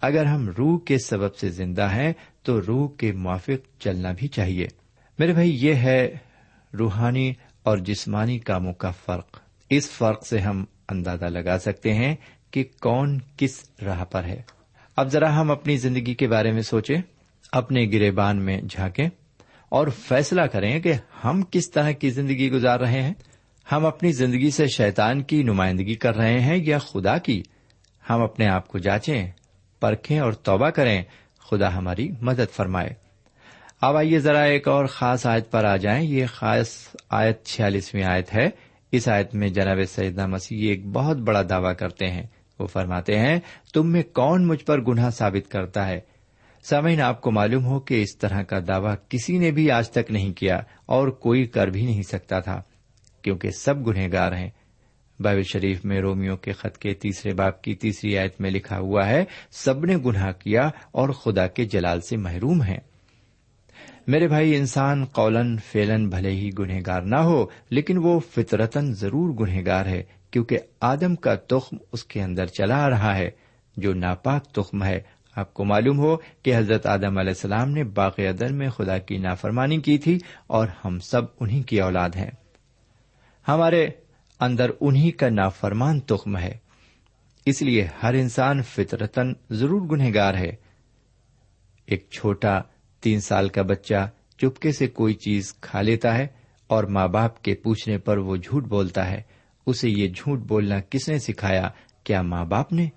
اگر 0.00 0.24
ہم 0.24 0.48
روح 0.48 0.78
کے 0.84 0.98
سبب 0.98 1.36
سے 1.36 1.48
زندہ 1.48 1.88
ہیں 1.90 2.12
تو 2.42 2.60
روح 2.66 2.88
کے 2.96 3.12
موافق 3.12 3.80
چلنا 3.80 4.12
بھی 4.12 4.28
چاہیے۔ 4.28 4.68
میرے 5.18 5.32
بھائی، 5.32 5.66
یہ 5.66 5.74
ہے 5.74 6.16
روحانی 6.78 7.32
اور 7.62 7.78
جسمانی 7.78 8.38
کاموں 8.38 8.72
کا 8.72 8.90
فرق۔ 8.90 9.38
اس 9.70 9.90
فرق 9.90 10.26
سے 10.26 10.38
ہم 10.38 10.64
اندازہ 10.88 11.24
لگا 11.24 11.58
سکتے 11.58 11.94
ہیں 11.94 12.16
کہ 12.50 12.64
کون 12.80 13.18
کس 13.36 13.70
راہ 13.82 14.04
پر 14.04 14.24
ہے۔ 14.24 14.42
اب 14.96 15.08
ذرا 15.08 15.40
ہم 15.40 15.50
اپنی 15.50 15.76
زندگی 15.76 16.14
کے 16.14 16.28
بارے 16.28 16.52
میں 16.52 16.62
سوچیں، 16.62 16.96
اپنے 17.52 17.86
گریبان 17.86 18.36
میں 18.36 18.62
جھانکیں 18.70 19.08
اور 19.68 19.86
فیصلہ 19.88 20.42
کریں 20.42 20.80
کہ 20.80 20.92
ہم 21.24 21.42
کس 21.50 21.70
طرح 21.70 21.90
کی 21.90 22.10
زندگی 22.10 22.50
گزار 22.50 22.80
رہے 22.80 23.02
ہیں۔ 23.02 23.14
ہم 23.72 23.86
اپنی 23.86 24.12
زندگی 24.12 24.50
سے 24.50 24.66
شیطان 24.66 25.22
کی 25.22 25.42
نمائندگی 25.42 25.94
کر 25.94 26.16
رہے 26.16 26.40
ہیں 26.40 26.56
یا 26.56 26.78
خدا 26.78 27.18
کی؟ 27.18 27.42
ہم 28.10 28.22
اپنے 28.22 28.46
آپ 28.46 28.68
کو 28.68 28.78
جانچیں، 28.78 29.30
پرکھیں 29.80 30.18
اور 30.18 30.32
توبہ 30.32 30.70
کریں 30.70 31.02
خدا 31.50 31.76
ہماری 31.76 32.10
مدد 32.20 32.56
فرمائے۔ 32.56 32.90
اب 33.80 33.96
آئیے 33.96 34.18
ذرا 34.18 34.40
ایک 34.40 34.68
اور 34.68 34.84
خاص 34.84 35.26
آیت 35.26 35.50
پر 35.50 35.64
آ 35.64 35.76
جائیں۔ 35.76 36.08
یہ 36.08 36.26
خاص 36.26 36.68
آیت 37.10 37.44
چھیالیسویں 37.44 38.04
آیت 38.04 38.34
ہے۔ 38.34 38.48
اس 38.92 39.08
آیت 39.08 39.34
میں 39.34 39.48
جناب 39.48 39.78
سیدنا 39.88 40.26
مسیح 40.26 40.68
ایک 40.68 40.86
بہت 40.86 41.16
بڑا 41.16 41.42
دعویٰ 41.48 41.76
کرتے 41.76 42.10
ہیں۔ 42.10 42.22
وہ 42.58 42.66
فرماتے 42.66 43.18
ہیں، 43.18 43.40
تم 43.74 43.92
میں 43.92 44.02
کون 44.02 44.46
مجھ 44.46 44.64
پر 44.64 44.80
گناہ 44.80 45.10
ثابت 45.10 45.50
کرتا 45.50 45.88
ہے؟ 45.88 46.00
سامعین 46.62 47.00
آپ 47.00 47.20
کو 47.20 47.30
معلوم 47.30 47.64
ہو 47.64 47.80
کہ 47.80 48.02
اس 48.02 48.18
طرح 48.18 48.42
کا 48.42 48.58
دعویٰ 48.68 48.94
کسی 49.08 49.38
نے 49.38 49.50
بھی 49.50 49.70
آج 49.70 49.90
تک 49.90 50.10
نہیں 50.10 50.32
کیا 50.32 50.60
اور 50.86 51.08
کوئی 51.08 51.46
کر 51.46 51.66
بھی 51.66 51.86
نہیں 51.86 52.02
سکتا 52.02 52.40
تھا، 52.40 52.62
کیونکہ 53.22 53.50
سب 53.50 53.86
گنہ 53.86 54.06
گار 54.12 54.32
ہیں۔ 54.32 54.50
بائبل 55.20 55.42
شریف 55.42 55.84
میں 55.84 56.00
رومیو 56.00 56.36
کے 56.36 56.52
خط 56.52 56.78
کے 56.78 56.94
تیسرے 56.94 57.34
باپ 57.34 57.62
کی 57.62 57.74
تیسری 57.74 58.18
آیت 58.18 58.40
میں 58.40 58.50
لکھا 58.50 58.78
ہوا 58.78 59.08
ہے، 59.08 59.24
سب 59.50 59.84
نے 59.84 59.96
گناہ 59.96 60.32
کیا 60.32 60.70
اور 60.92 61.08
خدا 61.08 61.46
کے 61.46 61.64
جلال 61.64 62.00
سے 62.00 62.16
محروم 62.16 62.62
ہیں۔ 62.62 62.80
میرے 64.06 64.28
بھائی، 64.28 64.56
انسان 64.56 65.04
قولن 65.04 65.56
فیلن 65.58 66.08
بھلے 66.08 66.30
ہی 66.30 66.50
گنہ 66.58 66.80
گار 66.86 67.02
نہ 67.02 67.16
ہو، 67.16 67.46
لیکن 67.70 67.98
وہ 67.98 68.20
فطرتن 68.20 68.94
ضرور 68.94 69.34
گنہ 69.34 69.60
گار 69.66 69.86
ہے، 69.86 70.02
کیونکہ 70.30 70.58
آدم 70.80 71.16
کا 71.16 71.34
تخم 71.34 71.76
اس 71.92 72.04
کے 72.04 72.22
اندر 72.22 72.46
چلا 72.46 72.84
آ 72.84 72.90
رہا 72.90 73.16
ہے۔ 73.16 73.30
جو 73.76 73.94
ناپاک 73.94 74.44
تخم 74.44 74.84
ہے، 74.84 75.00
آپ 75.36 75.54
کو 75.54 75.64
معلوم 75.64 75.98
ہو 75.98 76.16
کہ 76.42 76.56
حضرت 76.56 76.86
آدم 76.86 77.18
علیہ 77.18 77.30
السلام 77.30 77.70
نے 77.70 77.84
باقی 77.84 78.26
ادر 78.26 78.52
میں 78.52 78.68
خدا 78.68 78.98
کی 78.98 79.18
نافرمانی 79.18 79.80
کی 79.80 79.98
تھی 79.98 80.18
اور 80.46 80.68
ہم 80.84 80.98
سب 80.98 81.22
انہیں 81.40 81.62
کی 81.62 81.80
اولاد 81.80 82.10
ہیں۔ 82.16 82.30
ہمارے 83.48 83.88
اندر 84.40 84.70
انہیں 84.80 85.10
کا 85.18 85.28
نافرمان 85.28 86.00
تخم 86.00 86.38
ہے۔ 86.38 86.58
اس 87.46 87.62
لیے 87.62 87.86
ہر 88.02 88.14
انسان 88.14 88.62
فطرتن 88.62 89.32
ضرور 89.50 89.80
گنہ 89.80 90.14
گار 90.14 90.34
ہے۔ 90.34 90.50
ایک 91.86 92.06
چھوٹا 92.10 92.60
تین 93.00 93.20
سال 93.20 93.48
کا 93.48 93.62
بچہ 93.62 94.10
چپکے 94.38 94.72
سے 94.72 94.86
کوئی 94.86 95.14
چیز 95.14 95.54
کھا 95.54 95.82
لیتا 95.82 96.18
ہے 96.18 96.26
اور 96.66 96.84
ماں 96.84 97.08
باپ 97.08 97.42
کے 97.42 97.54
پوچھنے 97.54 97.98
پر 97.98 98.18
وہ 98.18 98.36
جھوٹ 98.36 98.64
بولتا 98.64 99.10
ہے۔ 99.10 99.22
اسے 99.66 99.90
یہ 99.90 100.08
جھوٹ 100.08 100.38
بولنا 100.38 100.80
کس 100.80 101.08
نے 101.08 101.18
سکھایا؟ 101.18 101.68
کیا 102.04 102.22
ماں 102.22 102.44
باپ 102.44 102.72
نے؟ 102.72 102.88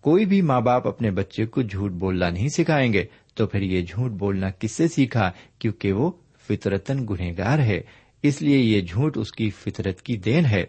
کوئی 0.00 0.24
بھی 0.24 0.42
ماں 0.42 0.60
باپ 0.60 0.86
اپنے 0.86 1.10
بچے 1.10 1.46
کو 1.46 1.62
جھوٹ 1.62 1.92
بولنا 1.92 2.30
نہیں 2.30 2.48
سکھائیں 2.48 2.92
گے۔ 2.92 3.04
تو 3.34 3.46
پھر 3.46 3.60
یہ 3.60 3.82
جھوٹ 3.82 4.10
بولنا 4.10 4.50
کس 4.50 4.72
سے 4.72 4.88
سیکھا؟ 4.88 5.30
کیونکہ 5.58 5.92
وہ 5.92 6.10
فطرتن 6.48 7.06
گنہگار 7.06 7.58
ہے۔ 7.58 7.80
اس 8.22 8.42
لیے 8.42 8.58
یہ 8.58 8.80
جھوٹ 8.80 9.18
اس 9.18 9.32
کی 9.32 9.50
فطرت 9.50 10.02
کی 10.02 10.16
دین 10.16 10.46
ہے۔ 10.46 10.64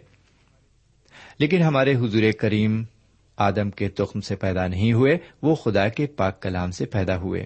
لیکن 1.38 1.62
ہمارے 1.62 1.94
حضور 1.94 2.22
کریم 2.40 2.84
آدم 3.36 3.70
کے 3.70 3.88
تخم 3.88 4.20
سے 4.20 4.36
پیدا 4.36 4.66
نہیں 4.66 4.92
ہوئے، 4.92 5.18
وہ 5.42 5.54
خدا 5.54 5.88
کے 5.88 6.06
پاک 6.06 6.42
کلام 6.42 6.70
سے 6.70 6.86
پیدا 6.86 7.16
ہوئے۔ 7.16 7.44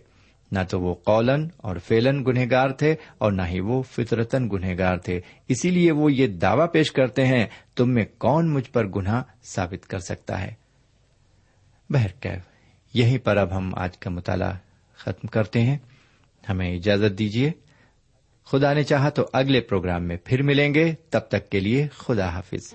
نہ 0.53 0.59
تو 0.71 0.81
وہ 0.81 0.95
قولن 0.95 1.49
اور 1.57 1.77
فیلن 1.77 2.25
گنہگار 2.25 2.71
تھے 2.71 2.95
اور 3.19 3.33
نہ 3.33 3.43
ہی 3.43 3.61
وہ 3.61 3.83
فطرتن 3.83 4.49
گنہگار 4.53 4.97
تھے۔ 4.97 5.21
اسی 5.49 5.71
لیے 5.71 5.93
وہ 5.93 6.13
یہ 6.13 6.27
دعوی 6.27 6.67
پیش 6.73 6.93
کرتے 6.93 7.27
ہیں، 7.27 7.47
تم 7.77 7.91
میں 7.91 8.05
کون 8.19 8.51
مجھ 8.51 8.71
پر 8.71 8.87
گناہ 8.87 9.23
ثابت 9.45 9.87
کر 9.87 9.99
سکتا 9.99 10.41
ہے؟ 10.41 10.55
بہرکیف 11.91 12.43
یہیں 12.95 13.19
پر 13.19 13.37
اب 13.37 13.57
ہم 13.57 13.75
آج 13.75 13.99
کا 13.99 14.11
مطالعہ 14.11 14.53
ختم 14.97 15.27
کرتے 15.27 15.61
ہیں۔ 15.61 15.79
ہمیں 16.49 16.77
اجازت 16.77 17.19
دیجیے 17.19 17.51
خدا 18.45 18.73
نے 18.73 18.83
چاہا 18.83 19.09
تو 19.09 19.27
اگلے 19.33 19.61
پروگرام 19.61 20.05
میں 20.05 20.17
پھر 20.25 20.43
ملیں 20.43 20.75
گے۔ 20.75 20.93
تب 21.11 21.21
تک 21.21 21.51
کے 21.51 21.61
لیے 21.61 21.87
خدا 21.93 22.29
حافظ۔ 22.29 22.75